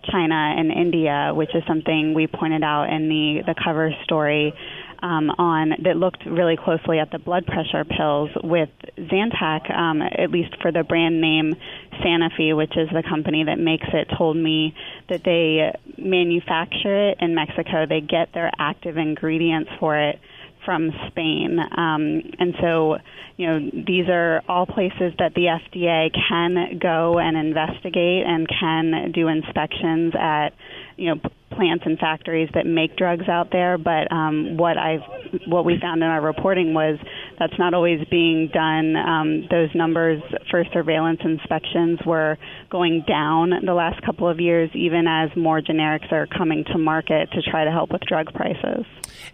China 0.08 0.54
and 0.56 0.70
India, 0.70 1.32
which 1.34 1.52
is 1.52 1.64
something 1.66 2.14
we 2.14 2.28
pointed 2.28 2.62
out 2.62 2.84
in 2.84 3.08
the 3.08 3.42
the 3.44 3.56
cover 3.64 3.90
story 4.04 4.54
um, 5.02 5.30
on 5.30 5.70
that 5.82 5.96
looked 5.96 6.24
really 6.24 6.56
closely 6.56 7.00
at 7.00 7.10
the 7.10 7.18
blood 7.18 7.46
pressure 7.46 7.84
pills 7.84 8.30
with 8.44 8.68
Zantac, 8.96 9.74
um, 9.76 10.02
at 10.02 10.30
least 10.30 10.54
for 10.62 10.70
the 10.70 10.84
brand 10.84 11.20
name 11.20 11.56
Sanofi, 12.04 12.56
which 12.56 12.76
is 12.76 12.88
the 12.90 13.02
company 13.02 13.42
that 13.42 13.58
makes 13.58 13.88
it, 13.92 14.08
told 14.16 14.36
me 14.36 14.72
that 15.08 15.24
they 15.24 15.72
manufacture 15.98 17.10
it 17.10 17.18
in 17.20 17.34
Mexico. 17.34 17.86
They 17.88 18.02
get 18.02 18.32
their 18.34 18.52
active 18.56 18.96
ingredients 18.96 19.70
for 19.80 19.98
it 19.98 20.20
from 20.66 20.90
Spain. 21.08 21.58
Um, 21.58 22.20
and 22.38 22.54
so, 22.60 22.98
you 23.38 23.46
know, 23.46 23.70
these 23.86 24.08
are 24.10 24.42
all 24.46 24.66
places 24.66 25.14
that 25.18 25.32
the 25.34 25.46
FDA 25.46 26.10
can 26.28 26.78
go 26.78 27.18
and 27.18 27.38
investigate 27.38 28.26
and 28.26 28.46
can 28.46 29.12
do 29.12 29.28
inspections 29.28 30.12
at, 30.18 30.50
you 30.98 31.14
know, 31.14 31.20
plants 31.50 31.84
and 31.86 31.98
factories 31.98 32.48
that 32.54 32.66
make 32.66 32.96
drugs 32.96 33.28
out 33.28 33.50
there. 33.50 33.78
But 33.78 34.10
um, 34.12 34.56
what 34.56 34.76
I 34.76 34.98
what 35.46 35.64
we 35.64 35.78
found 35.80 36.02
in 36.02 36.08
our 36.08 36.20
reporting 36.20 36.74
was 36.74 36.98
that's 37.38 37.58
not 37.58 37.74
always 37.74 38.06
being 38.10 38.50
done. 38.52 38.96
Um, 38.96 39.46
those 39.50 39.70
numbers 39.74 40.22
for 40.50 40.64
surveillance 40.72 41.20
inspections 41.24 42.00
were 42.06 42.36
going 42.70 43.04
down 43.06 43.50
the 43.64 43.74
last 43.74 44.02
couple 44.04 44.28
of 44.28 44.40
years, 44.40 44.70
even 44.74 45.06
as 45.06 45.30
more 45.36 45.60
generics 45.60 46.10
are 46.12 46.26
coming 46.26 46.64
to 46.72 46.78
market 46.78 47.30
to 47.32 47.42
try 47.42 47.64
to 47.64 47.70
help 47.70 47.90
with 47.92 48.02
drug 48.02 48.32
prices. 48.34 48.84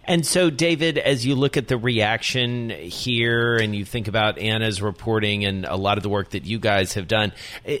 And 0.05 0.25
so, 0.25 0.49
David, 0.49 0.97
as 0.97 1.25
you 1.25 1.35
look 1.35 1.57
at 1.57 1.67
the 1.67 1.77
reaction 1.77 2.69
here 2.69 3.55
and 3.55 3.75
you 3.75 3.85
think 3.85 4.07
about 4.07 4.37
Anna's 4.37 4.81
reporting 4.81 5.45
and 5.45 5.65
a 5.65 5.75
lot 5.75 5.97
of 5.97 6.03
the 6.03 6.09
work 6.09 6.31
that 6.31 6.45
you 6.45 6.59
guys 6.59 6.93
have 6.93 7.07
done, 7.07 7.31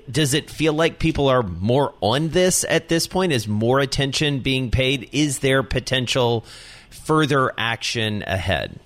does 0.09 0.33
it 0.33 0.49
feel 0.49 0.73
like 0.73 0.99
people 0.99 1.27
are 1.27 1.43
more 1.43 1.93
on 2.01 2.29
this 2.29 2.65
at 2.69 2.87
this 2.87 3.07
point? 3.07 3.31
Is 3.33 3.47
more 3.47 3.79
attention 3.79 4.32
being 4.39 4.71
paid? 4.71 5.09
Is 5.11 5.39
there 5.39 5.63
potential 5.63 6.45
further 6.89 7.51
action 7.57 8.23
ahead? 8.27 8.79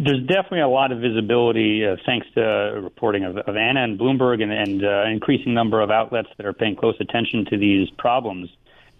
There's 0.00 0.20
definitely 0.20 0.60
a 0.60 0.68
lot 0.68 0.92
of 0.92 1.00
visibility 1.00 1.84
uh, 1.84 1.96
thanks 2.06 2.28
to 2.34 2.40
reporting 2.40 3.24
of, 3.24 3.36
of, 3.36 3.56
Anna 3.56 3.82
and 3.82 3.98
Bloomberg 3.98 4.40
and, 4.40 4.52
and 4.52 4.84
uh, 4.84 5.02
an 5.04 5.10
increasing 5.10 5.54
number 5.54 5.80
of 5.80 5.90
outlets 5.90 6.28
that 6.36 6.46
are 6.46 6.52
paying 6.52 6.76
close 6.76 6.94
attention 7.00 7.46
to 7.46 7.58
these 7.58 7.90
problems. 7.98 8.48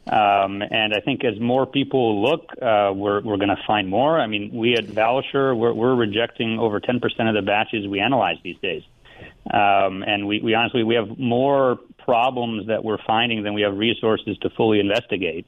Um, 0.09 0.63
and 0.63 0.95
I 0.95 1.01
think 1.01 1.25
as 1.25 1.39
more 1.39 1.67
people 1.67 2.23
look, 2.23 2.51
uh, 2.61 2.93
we're, 2.95 3.21
we're 3.21 3.37
going 3.37 3.51
to 3.51 3.63
find 3.65 3.89
more. 3.89 4.19
I 4.19 4.27
mean, 4.27 4.51
we 4.53 4.75
at 4.75 4.87
Valisure, 4.87 5.57
we're, 5.57 5.73
we're 5.73 5.95
rejecting 5.95 6.59
over 6.59 6.81
10% 6.81 6.97
of 7.29 7.35
the 7.35 7.43
batches 7.43 7.87
we 7.87 8.01
analyze 8.01 8.39
these 8.43 8.57
days. 8.61 8.83
Um, 9.53 10.03
and 10.03 10.27
we, 10.27 10.41
we 10.41 10.55
honestly, 10.55 10.83
we 10.83 10.95
have 10.97 11.19
more 11.19 11.79
problems 12.09 12.69
that 12.69 12.83
we're 12.83 13.03
finding 13.07 13.43
than 13.43 13.53
we 13.53 13.61
have 13.61 13.77
resources 13.77 14.39
to 14.39 14.49
fully 14.49 14.81
investigate. 14.81 15.45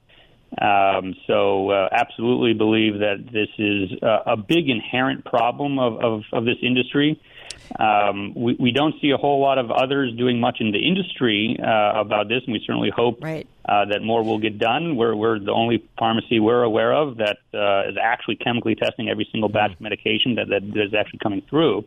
Um, 0.61 1.15
so, 1.27 1.71
uh, 1.71 1.89
absolutely 1.91 2.53
believe 2.53 2.99
that 2.99 3.19
this 3.33 3.49
is 3.57 3.93
a, 4.03 4.33
a 4.33 4.37
big 4.37 4.69
inherent 4.69 5.25
problem 5.25 5.79
of, 5.79 5.93
of, 6.05 6.23
of 6.33 6.45
this 6.45 6.59
industry. 6.61 7.19
Um, 7.79 8.35
we, 8.35 8.57
we 8.59 8.73
don't 8.73 8.95
see 9.01 9.11
a 9.11 9.17
whole 9.17 9.41
lot 9.41 9.59
of 9.59 9.71
others 9.71 10.13
doing 10.19 10.39
much 10.39 10.59
in 10.61 10.73
the 10.73 10.87
industry 10.87 11.57
uh, 11.59 12.01
about 12.01 12.29
this, 12.29 12.43
and 12.45 12.53
we 12.53 12.63
certainly 12.67 12.91
hope 12.95 13.23
right. 13.23 13.47
uh, 13.67 13.87
that 13.87 14.03
more 14.03 14.23
will 14.23 14.41
get 14.41 14.59
done. 14.59 14.97
We're, 14.97 15.15
we're 15.15 15.39
the 15.39 15.53
only 15.53 15.89
pharmacy 15.99 16.41
we're 16.41 16.65
aware 16.65 16.93
of 16.93 17.19
that 17.19 17.39
uh, 17.55 17.89
is 17.89 17.97
actually 18.03 18.37
chemically 18.37 18.75
testing 18.75 19.09
every 19.09 19.27
single 19.33 19.49
batch 19.49 19.73
of 19.73 19.81
medication 19.81 20.35
that, 20.35 20.49
that 20.49 20.65
is 20.65 20.93
actually 20.93 21.21
coming 21.21 21.43
through. 21.49 21.85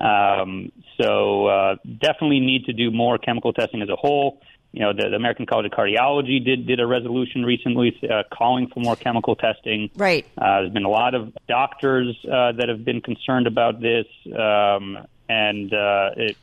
Um, 0.00 0.72
so 1.00 1.46
uh, 1.46 1.76
definitely 1.84 2.40
need 2.40 2.66
to 2.66 2.72
do 2.72 2.90
more 2.90 3.18
chemical 3.18 3.52
testing 3.52 3.82
as 3.82 3.88
a 3.88 3.96
whole. 3.96 4.40
You 4.72 4.80
know, 4.80 4.92
the, 4.92 5.08
the 5.08 5.16
American 5.16 5.46
College 5.46 5.66
of 5.66 5.72
Cardiology 5.72 6.44
did 6.44 6.66
did 6.66 6.78
a 6.78 6.86
resolution 6.86 7.44
recently 7.44 7.98
uh, 8.08 8.24
calling 8.30 8.68
for 8.68 8.80
more 8.80 8.96
chemical 8.96 9.34
testing. 9.34 9.90
Right. 9.96 10.26
Uh, 10.36 10.60
there's 10.60 10.72
been 10.72 10.84
a 10.84 10.90
lot 10.90 11.14
of 11.14 11.32
doctors 11.48 12.16
uh, 12.24 12.52
that 12.52 12.68
have 12.68 12.84
been 12.84 13.00
concerned 13.00 13.46
about 13.46 13.80
this, 13.80 14.06
um, 14.26 14.98
and 15.28 15.72
uh, 15.72 16.10
it, 16.16 16.36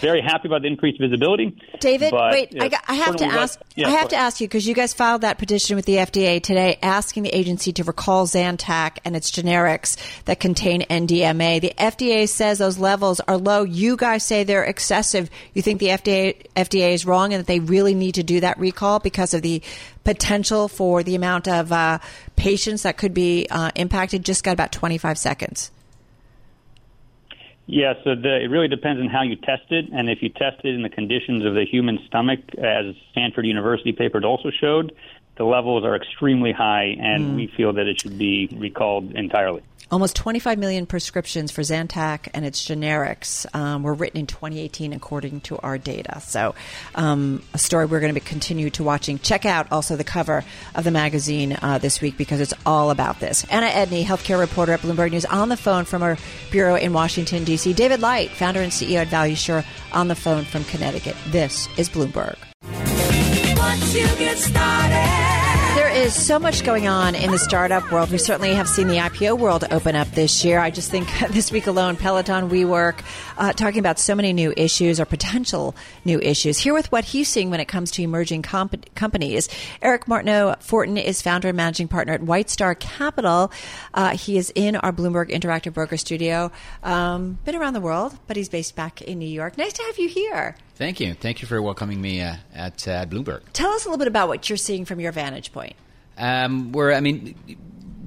very 0.00 0.20
happy 0.20 0.48
about 0.48 0.62
the 0.62 0.68
increased 0.68 1.00
visibility. 1.00 1.56
David, 1.80 2.10
but, 2.10 2.32
wait, 2.32 2.54
I, 2.60 2.70
I, 2.86 2.94
have 2.94 3.16
to 3.16 3.24
ask. 3.24 3.60
yeah, 3.76 3.88
I 3.88 3.90
have 3.90 4.08
to 4.08 4.16
ask 4.16 4.40
you 4.40 4.46
because 4.46 4.66
you 4.66 4.74
guys 4.74 4.94
filed 4.94 5.22
that 5.22 5.38
petition 5.38 5.76
with 5.76 5.84
the 5.84 5.96
FDA 5.96 6.42
today, 6.42 6.78
asking 6.82 7.24
the 7.24 7.30
agency 7.30 7.72
to 7.74 7.84
recall 7.84 8.26
Zantac 8.26 8.98
and 9.04 9.16
its 9.16 9.30
generics 9.30 9.96
that 10.24 10.40
contain 10.40 10.82
NDMA. 10.82 11.60
The 11.60 11.72
FDA 11.78 12.28
says 12.28 12.58
those 12.58 12.78
levels 12.78 13.20
are 13.20 13.36
low. 13.36 13.62
You 13.62 13.96
guys 13.96 14.24
say 14.24 14.44
they're 14.44 14.64
excessive. 14.64 15.30
You 15.54 15.62
think 15.62 15.80
the 15.80 15.88
FDA 15.88 16.46
FDA 16.54 16.92
is 16.92 17.04
wrong 17.04 17.32
and 17.32 17.40
that 17.40 17.46
they 17.46 17.60
really 17.60 17.94
need 17.94 18.16
to 18.16 18.22
do 18.22 18.40
that 18.40 18.58
recall 18.58 18.98
because 18.98 19.34
of 19.34 19.42
the 19.42 19.62
potential 20.04 20.68
for 20.68 21.02
the 21.02 21.14
amount 21.14 21.48
of 21.48 21.72
uh, 21.72 21.98
patients 22.36 22.82
that 22.82 22.96
could 22.96 23.14
be 23.14 23.46
uh, 23.50 23.70
impacted. 23.74 24.24
Just 24.24 24.44
got 24.44 24.52
about 24.52 24.72
twenty 24.72 24.98
five 24.98 25.18
seconds. 25.18 25.70
Yeah, 27.70 27.92
so 28.02 28.14
the, 28.14 28.42
it 28.42 28.48
really 28.48 28.66
depends 28.66 28.98
on 28.98 29.08
how 29.08 29.22
you 29.22 29.36
test 29.36 29.70
it, 29.70 29.90
and 29.92 30.08
if 30.08 30.22
you 30.22 30.30
test 30.30 30.64
it 30.64 30.74
in 30.74 30.82
the 30.82 30.88
conditions 30.88 31.44
of 31.44 31.52
the 31.52 31.66
human 31.66 31.98
stomach, 32.06 32.40
as 32.56 32.94
Stanford 33.12 33.44
University 33.44 33.92
paper 33.92 34.24
also 34.24 34.50
showed, 34.50 34.96
the 35.36 35.44
levels 35.44 35.84
are 35.84 35.94
extremely 35.94 36.50
high, 36.50 36.96
and 36.98 37.26
hmm. 37.26 37.36
we 37.36 37.46
feel 37.46 37.74
that 37.74 37.86
it 37.86 38.00
should 38.00 38.18
be 38.18 38.48
recalled 38.56 39.12
entirely. 39.12 39.62
Almost 39.90 40.16
25 40.16 40.58
million 40.58 40.84
prescriptions 40.84 41.50
for 41.50 41.62
Zantac 41.62 42.28
and 42.34 42.44
its 42.44 42.62
generics 42.66 43.46
um, 43.54 43.82
were 43.82 43.94
written 43.94 44.20
in 44.20 44.26
2018, 44.26 44.92
according 44.92 45.40
to 45.42 45.56
our 45.58 45.78
data. 45.78 46.20
So, 46.20 46.54
um, 46.94 47.42
a 47.54 47.58
story 47.58 47.86
we're 47.86 48.00
going 48.00 48.12
to 48.12 48.20
continue 48.20 48.68
to 48.70 48.84
watching. 48.84 49.18
Check 49.18 49.46
out 49.46 49.72
also 49.72 49.96
the 49.96 50.04
cover 50.04 50.44
of 50.74 50.84
the 50.84 50.90
magazine 50.90 51.56
uh, 51.62 51.78
this 51.78 52.02
week 52.02 52.18
because 52.18 52.40
it's 52.40 52.52
all 52.66 52.90
about 52.90 53.18
this. 53.20 53.44
Anna 53.50 53.66
Edney, 53.66 54.04
healthcare 54.04 54.38
reporter 54.38 54.72
at 54.72 54.80
Bloomberg 54.80 55.10
News, 55.12 55.24
on 55.24 55.48
the 55.48 55.56
phone 55.56 55.86
from 55.86 56.02
our 56.02 56.18
bureau 56.50 56.74
in 56.74 56.92
Washington 56.92 57.44
D.C. 57.44 57.72
David 57.72 58.02
Light, 58.02 58.30
founder 58.30 58.60
and 58.60 58.70
CEO 58.70 58.98
at 58.98 59.08
Valisure, 59.08 59.64
on 59.92 60.08
the 60.08 60.14
phone 60.14 60.44
from 60.44 60.64
Connecticut. 60.64 61.16
This 61.28 61.66
is 61.78 61.88
Bloomberg. 61.88 62.36
Once 63.56 63.94
you 63.94 64.06
get 64.16 64.36
started. 64.36 65.37
There 65.98 66.06
is 66.06 66.14
so 66.14 66.38
much 66.38 66.62
going 66.62 66.86
on 66.86 67.16
in 67.16 67.32
the 67.32 67.40
startup 67.40 67.90
world. 67.90 68.12
We 68.12 68.18
certainly 68.18 68.54
have 68.54 68.68
seen 68.68 68.86
the 68.86 68.98
IPO 68.98 69.36
world 69.36 69.64
open 69.72 69.96
up 69.96 70.08
this 70.12 70.44
year. 70.44 70.60
I 70.60 70.70
just 70.70 70.92
think 70.92 71.08
this 71.30 71.50
week 71.50 71.66
alone, 71.66 71.96
Peloton, 71.96 72.48
WeWork, 72.50 73.00
uh, 73.36 73.52
talking 73.52 73.80
about 73.80 73.98
so 73.98 74.14
many 74.14 74.32
new 74.32 74.54
issues 74.56 75.00
or 75.00 75.06
potential 75.06 75.74
new 76.04 76.20
issues. 76.20 76.56
Here 76.56 76.72
with 76.72 76.92
what 76.92 77.02
he's 77.02 77.28
seeing 77.28 77.50
when 77.50 77.58
it 77.58 77.66
comes 77.66 77.90
to 77.90 78.02
emerging 78.02 78.42
comp- 78.42 78.94
companies. 78.94 79.48
Eric 79.82 80.06
Martineau 80.06 80.54
Fortin 80.60 80.98
is 80.98 81.20
founder 81.20 81.48
and 81.48 81.56
managing 81.56 81.88
partner 81.88 82.12
at 82.12 82.22
White 82.22 82.48
Star 82.48 82.76
Capital. 82.76 83.50
Uh, 83.92 84.16
he 84.16 84.38
is 84.38 84.52
in 84.54 84.76
our 84.76 84.92
Bloomberg 84.92 85.30
Interactive 85.30 85.74
Broker 85.74 85.96
studio. 85.96 86.52
Um, 86.84 87.40
been 87.44 87.56
around 87.56 87.72
the 87.72 87.80
world, 87.80 88.16
but 88.28 88.36
he's 88.36 88.48
based 88.48 88.76
back 88.76 89.02
in 89.02 89.18
New 89.18 89.26
York. 89.26 89.58
Nice 89.58 89.72
to 89.72 89.82
have 89.82 89.98
you 89.98 90.08
here. 90.08 90.54
Thank 90.76 91.00
you. 91.00 91.14
Thank 91.14 91.42
you 91.42 91.48
for 91.48 91.60
welcoming 91.60 92.00
me 92.00 92.22
uh, 92.22 92.36
at, 92.54 92.86
uh, 92.86 92.92
at 92.92 93.10
Bloomberg. 93.10 93.40
Tell 93.52 93.72
us 93.72 93.84
a 93.84 93.88
little 93.88 93.98
bit 93.98 94.06
about 94.06 94.28
what 94.28 94.48
you're 94.48 94.56
seeing 94.56 94.84
from 94.84 95.00
your 95.00 95.10
vantage 95.10 95.52
point. 95.52 95.74
Um, 96.18 96.72
we're, 96.72 96.92
I 96.92 97.00
mean, 97.00 97.34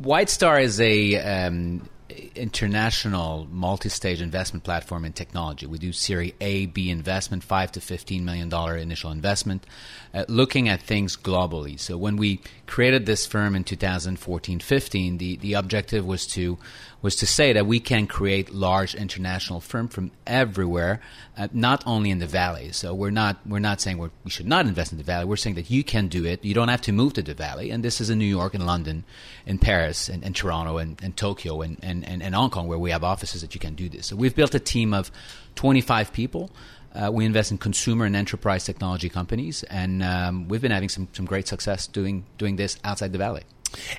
White 0.02 0.30
Star 0.30 0.60
is 0.60 0.80
a 0.82 1.16
um, 1.16 1.88
international 2.36 3.48
multi-stage 3.50 4.22
investment 4.22 4.64
platform 4.64 5.06
in 5.06 5.14
technology. 5.14 5.66
We 5.66 5.78
do 5.78 5.92
Series 5.92 6.34
A, 6.42 6.66
B 6.68 6.90
investment, 6.90 7.44
five 7.44 7.72
to 7.74 7.82
fifteen 7.82 8.26
million 8.26 8.50
dollar 8.50 8.78
initial 8.78 9.12
investment, 9.12 9.66
uh, 10.14 10.26
looking 10.28 10.70
at 10.70 10.82
things 10.82 11.18
globally. 11.18 11.80
So 11.80 11.98
when 11.98 12.18
we 12.18 12.42
created 12.68 13.06
this 13.06 13.26
firm 13.26 13.56
in 13.56 13.64
2014-15, 13.64 15.18
the 15.18 15.38
the 15.38 15.54
objective 15.54 16.06
was 16.06 16.26
to 16.28 16.58
was 17.02 17.16
to 17.16 17.26
say 17.26 17.52
that 17.54 17.66
we 17.66 17.80
can 17.80 18.06
create 18.06 18.54
large 18.54 18.94
international 18.94 19.60
firm 19.60 19.88
from 19.88 20.12
everywhere, 20.28 21.02
uh, 21.36 21.48
not 21.52 21.84
only 21.88 22.12
in 22.12 22.20
the 22.20 22.28
valley. 22.28 22.72
So 22.72 22.94
we're 22.94 23.12
not 23.12 23.46
we're 23.46 23.60
not 23.60 23.82
saying 23.82 23.98
we're, 23.98 24.12
we 24.24 24.32
should 24.32 24.48
not 24.48 24.68
invest 24.68 24.92
in 24.92 24.98
the 24.98 25.04
valley. 25.04 25.26
We're 25.26 25.36
saying 25.36 25.56
that 25.56 25.70
you 25.70 25.84
can 25.84 26.08
do 26.08 26.26
it. 26.26 26.46
You 26.46 26.54
don't 26.54 26.68
have 26.68 26.82
to 26.82 26.92
move 26.92 27.14
to 27.14 27.22
the 27.22 27.34
valley. 27.34 27.72
And 27.72 27.84
this 27.84 28.00
is 28.00 28.10
in 28.10 28.20
New 28.20 28.26
York 28.26 28.54
and 28.54 28.66
London, 28.66 29.04
in 29.46 29.58
Paris 29.58 30.10
and, 30.10 30.24
and 30.24 30.36
Toronto 30.36 30.78
and, 30.78 31.02
and 31.02 31.16
Tokyo 31.18 31.62
and, 31.62 31.78
and, 31.82 32.08
and, 32.08 32.21
and 32.22 32.36
Hong 32.36 32.50
Kong 32.50 32.68
where 32.68 32.78
we 32.80 32.92
have 32.92 33.04
offices 33.04 33.42
that 33.42 33.54
you 33.54 33.60
can 33.60 33.74
do 33.76 33.90
this. 33.90 34.08
So 34.08 34.16
we've 34.16 34.36
built 34.36 34.54
a 34.56 34.60
team 34.60 34.94
of 34.94 35.12
25 35.56 36.14
people. 36.14 36.52
Uh, 36.94 37.10
we 37.12 37.26
invest 37.26 37.52
in 37.52 37.58
consumer 37.58 38.06
and 38.06 38.16
enterprise 38.18 38.66
technology 38.66 39.08
companies, 39.08 39.64
and 39.64 40.04
um, 40.04 40.48
we've 40.50 40.62
been 40.62 40.72
having 40.72 40.90
some, 40.90 41.08
some 41.14 41.26
great 41.26 41.48
success 41.48 41.88
doing 41.88 42.26
doing 42.38 42.58
this 42.58 42.78
outside 42.84 43.14
the 43.14 43.18
valley. 43.18 43.44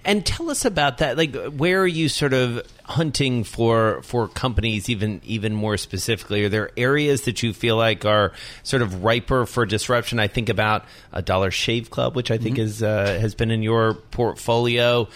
And 0.05 0.27
tell 0.27 0.51
us 0.51 0.67
about 0.67 0.99
that. 0.99 1.17
Like, 1.17 1.35
where 1.35 1.81
are 1.81 1.87
you 1.87 2.11
sort 2.11 2.35
of 2.35 2.61
hunting 2.85 3.43
for 3.45 4.03
for 4.03 4.29
companies? 4.29 4.91
Even 4.91 5.23
even 5.25 5.55
more 5.55 5.79
specifically, 5.79 6.45
are 6.45 6.51
there 6.51 6.71
areas 6.77 7.23
that 7.23 7.43
you 7.43 7.55
feel 7.55 7.77
like 7.79 8.05
are 8.05 8.33
sort 8.63 8.83
of 8.83 9.03
riper 9.03 9.47
for 9.47 9.65
disruption? 9.65 10.21
I 10.21 10.29
think 10.29 10.51
about 10.51 10.85
a 11.15 11.23
Dollar 11.23 11.51
Shave 11.51 11.89
Club, 11.89 12.15
which 12.15 12.31
I 12.31 12.37
think 12.37 12.57
Mm-hmm. 12.57 12.67
is 12.67 12.83
uh, 12.83 13.19
has 13.19 13.35
been 13.35 13.51
in 13.51 13.63
your 13.63 13.95
portfolio. 13.95 15.09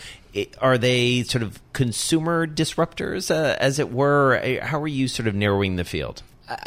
Are 0.61 0.79
they 0.79 1.23
sort 1.23 1.43
of 1.43 1.61
consumer 1.73 2.47
disruptors, 2.47 3.31
uh, 3.31 3.57
as 3.61 3.79
it 3.79 3.93
were? 3.93 4.61
How 4.63 4.81
are 4.81 4.89
you 4.89 5.09
sort 5.09 5.27
of 5.29 5.35
narrowing 5.35 5.77
the 5.77 5.85
field? 5.85 6.23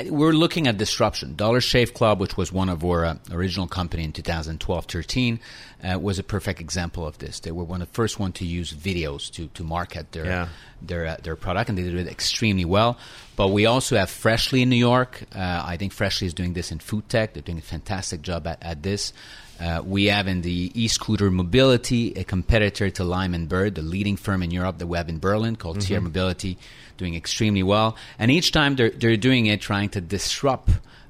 We're 0.09 0.33
looking 0.33 0.67
at 0.67 0.77
disruption. 0.77 1.35
Dollar 1.37 1.61
Shave 1.61 1.93
Club, 1.93 2.19
which 2.19 2.35
was 2.35 2.51
one 2.51 2.67
of 2.67 2.83
our 2.83 3.05
uh, 3.05 3.15
original 3.31 3.65
company 3.65 4.03
in 4.03 4.11
2012-13, 4.11 5.39
uh, 5.83 5.97
was 5.99 6.19
a 6.19 6.23
perfect 6.23 6.59
example 6.59 7.07
of 7.07 7.17
this. 7.19 7.39
They 7.39 7.51
were 7.51 7.63
one 7.63 7.81
of 7.81 7.87
the 7.87 7.93
first 7.93 8.19
one 8.19 8.33
to 8.33 8.45
use 8.45 8.73
videos 8.73 9.31
to, 9.33 9.47
to 9.47 9.63
market 9.63 10.11
their 10.11 10.25
Yeah. 10.25 10.47
their 10.81 11.05
uh, 11.07 11.15
their 11.23 11.37
product, 11.37 11.69
and 11.69 11.77
they 11.77 11.83
did 11.83 11.95
it 11.95 12.07
extremely 12.07 12.65
well. 12.65 12.97
But 13.37 13.49
we 13.49 13.65
also 13.67 13.95
have 13.95 14.09
Freshly 14.09 14.61
in 14.63 14.69
New 14.69 14.75
York. 14.75 15.23
Uh, 15.33 15.63
I 15.65 15.77
think 15.77 15.93
Freshly 15.93 16.27
is 16.27 16.33
doing 16.33 16.51
this 16.53 16.71
in 16.73 16.79
food 16.79 17.07
tech. 17.07 17.33
They're 17.33 17.41
doing 17.43 17.57
a 17.59 17.61
fantastic 17.61 18.21
job 18.21 18.47
at, 18.47 18.61
at 18.61 18.83
this. 18.83 19.13
Uh, 19.59 19.81
we 19.85 20.05
have 20.05 20.27
in 20.27 20.41
the 20.41 20.71
e-scooter 20.73 21.29
mobility 21.29 22.13
a 22.13 22.23
competitor 22.23 22.89
to 22.89 23.03
Lime 23.03 23.33
and 23.33 23.49
Bird, 23.49 23.75
the 23.75 23.81
leading 23.81 24.15
firm 24.15 24.41
in 24.41 24.51
Europe 24.51 24.77
that 24.77 24.87
we 24.87 24.97
have 24.97 25.09
in 25.09 25.19
Berlin 25.19 25.55
called 25.55 25.81
Tier 25.81 25.99
Mobility, 25.99 26.57
doing 26.97 27.15
extremely 27.15 27.63
well. 27.63 27.97
And 28.17 28.31
each 28.31 28.51
time 28.51 28.75
they're 28.75 28.91
they're 28.91 29.17
doing 29.17 29.47
it, 29.47 29.59
trying 29.59 29.89
to 29.89 30.01
disrupt 30.01 30.69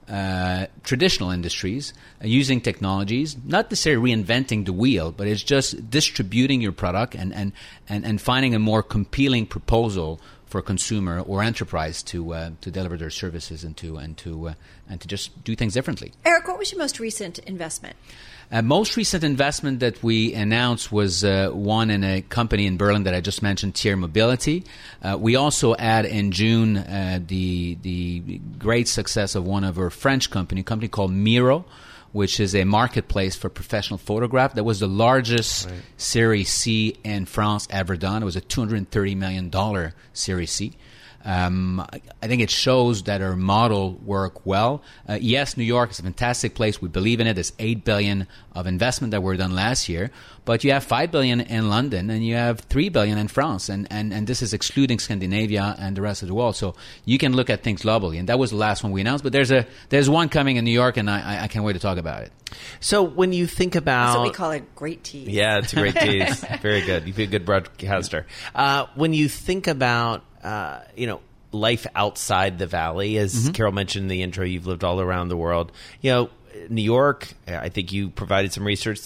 uh, 0.09 0.65
traditional 0.83 1.29
industries 1.29 1.93
uh, 2.23 2.25
using 2.25 2.59
technologies, 2.61 3.37
not 3.45 3.69
necessarily 3.69 4.11
reinventing 4.11 4.65
the 4.65 4.73
wheel, 4.73 5.11
but 5.11 5.27
it's 5.27 5.43
just 5.43 5.89
distributing 5.91 6.61
your 6.61 6.71
product 6.71 7.13
and, 7.13 7.31
and, 7.31 7.51
and, 7.87 8.03
and 8.03 8.19
finding 8.19 8.55
a 8.55 8.59
more 8.59 8.81
compelling 8.81 9.45
proposal 9.45 10.19
for 10.47 10.63
consumer 10.63 11.19
or 11.19 11.43
enterprise 11.43 12.01
to 12.01 12.33
uh, 12.33 12.49
to 12.61 12.71
deliver 12.71 12.97
their 12.97 13.11
services 13.11 13.63
and 13.63 13.77
to 13.77 13.97
and 13.97 14.17
to 14.17 14.49
uh, 14.49 14.53
and 14.89 14.99
to 14.99 15.07
just 15.07 15.43
do 15.43 15.55
things 15.55 15.75
differently. 15.75 16.11
Eric, 16.25 16.47
what 16.47 16.57
was 16.57 16.71
your 16.71 16.79
most 16.79 16.99
recent 16.99 17.37
investment? 17.39 17.95
Uh, 18.51 18.63
most 18.63 18.97
recent 18.97 19.23
investment 19.23 19.79
that 19.79 20.01
we 20.01 20.33
announced 20.33 20.91
was 20.91 21.23
uh, 21.23 21.49
one 21.53 21.91
in 21.91 22.03
a 22.03 22.21
company 22.21 22.65
in 22.65 22.77
Berlin 22.77 23.03
that 23.03 23.13
I 23.13 23.21
just 23.21 23.43
mentioned, 23.43 23.75
Tier 23.75 23.95
Mobility. 23.95 24.63
Uh, 25.03 25.17
we 25.19 25.35
also 25.35 25.75
add 25.75 26.05
in 26.05 26.31
June 26.31 26.77
uh, 26.77 27.19
the 27.27 27.77
the 27.83 28.39
great 28.57 28.87
success 28.87 29.35
of 29.35 29.45
one 29.45 29.63
of 29.63 29.77
our 29.77 29.91
French 29.91 30.31
company, 30.31 30.61
a 30.61 30.63
company 30.63 30.87
called 30.87 31.11
Meero, 31.11 31.63
which 32.11 32.39
is 32.39 32.55
a 32.55 32.63
marketplace 32.63 33.35
for 33.35 33.49
professional 33.49 33.99
photograph. 33.99 34.55
That 34.55 34.63
was 34.63 34.79
the 34.79 34.87
largest 34.87 35.69
Series 35.97 36.49
C 36.49 36.97
in 37.03 37.25
France 37.27 37.67
ever 37.69 37.97
done. 37.97 38.23
It 38.23 38.25
was 38.25 38.35
a 38.35 38.41
two 38.41 38.61
hundred 38.61 38.89
thirty 38.89 39.13
million 39.13 39.51
dollar 39.51 39.93
Series 40.13 40.51
C. 40.51 40.73
Um, 41.29 41.79
I 41.79 42.01
I 42.23 42.27
think 42.27 42.41
it 42.41 42.49
shows 42.49 43.03
that 43.03 43.21
our 43.21 43.35
model 43.35 43.93
work 44.03 44.45
well. 44.45 44.81
Uh, 45.07 45.17
yes, 45.21 45.55
New 45.57 45.63
York 45.63 45.91
is 45.91 45.99
a 45.99 46.03
fantastic 46.03 46.55
place. 46.55 46.81
We 46.81 46.89
believe 46.89 47.19
in 47.21 47.27
it. 47.27 47.35
There's 47.35 47.53
eight 47.59 47.85
billion 47.85 48.27
of 48.53 48.65
investment 48.67 49.11
that 49.11 49.21
were 49.23 49.37
done 49.37 49.53
last 49.55 49.87
year, 49.87 50.09
but 50.43 50.63
you 50.63 50.71
have 50.73 50.83
five 50.83 51.11
billion 51.11 51.39
in 51.39 51.69
London 51.69 52.09
and 52.09 52.25
you 52.25 52.35
have 52.35 52.59
three 52.61 52.89
billion 52.89 53.17
in 53.17 53.27
France, 53.27 53.69
and, 53.69 53.87
and, 53.91 54.11
and 54.13 54.27
this 54.27 54.41
is 54.41 54.53
excluding 54.53 54.99
Scandinavia 54.99 55.75
and 55.79 55.95
the 55.95 56.01
rest 56.01 56.23
of 56.23 56.27
the 56.27 56.33
world. 56.33 56.55
So 56.55 56.75
you 57.05 57.17
can 57.17 57.33
look 57.35 57.49
at 57.49 57.63
things 57.63 57.83
globally, 57.83 58.19
and 58.19 58.27
that 58.27 58.39
was 58.39 58.49
the 58.49 58.57
last 58.57 58.83
one 58.83 58.91
we 58.91 59.01
announced. 59.01 59.23
But 59.23 59.31
there's 59.33 59.51
a 59.51 59.65
there's 59.89 60.09
one 60.09 60.27
coming 60.29 60.57
in 60.57 60.65
New 60.65 60.71
York, 60.83 60.97
and 60.97 61.09
I, 61.09 61.19
I- 61.21 61.43
I 61.43 61.47
can't 61.47 61.63
wait 61.63 61.73
to 61.73 61.79
talk 61.79 61.97
about 61.97 62.23
it. 62.23 62.31
So 62.79 63.03
when 63.03 63.31
you 63.33 63.45
think 63.47 63.75
about 63.75 64.07
That's 64.07 64.17
what 64.17 64.27
we 64.27 64.33
call 64.33 64.51
a 64.51 64.59
great 64.75 65.03
tease. 65.03 65.27
Yeah, 65.29 65.59
it's 65.59 65.71
a 65.73 65.75
great 65.77 65.95
tease. 65.95 66.43
Very 66.61 66.81
good. 66.81 67.05
You'd 67.05 67.15
be 67.15 67.23
a 67.23 67.27
good 67.27 67.45
broadcaster. 67.45 68.25
Uh, 68.55 68.87
when 68.95 69.13
you 69.13 69.29
think 69.29 69.67
about, 69.67 70.23
uh, 70.43 70.81
you 70.95 71.07
know, 71.07 71.21
life 71.51 71.87
outside 71.95 72.59
the 72.59 72.67
valley, 72.67 73.17
as 73.17 73.33
Mm-hmm. 73.33 73.51
Carol 73.53 73.71
mentioned 73.71 74.03
in 74.03 74.09
the 74.09 74.21
intro, 74.21 74.45
you've 74.45 74.67
lived 74.67 74.83
all 74.83 75.01
around 75.01 75.29
the 75.29 75.37
world. 75.37 75.71
You 76.01 76.11
know, 76.11 76.29
New 76.69 76.81
York, 76.81 77.33
I 77.47 77.69
think 77.69 77.91
you 77.91 78.09
provided 78.09 78.53
some 78.53 78.65
research, 78.65 78.99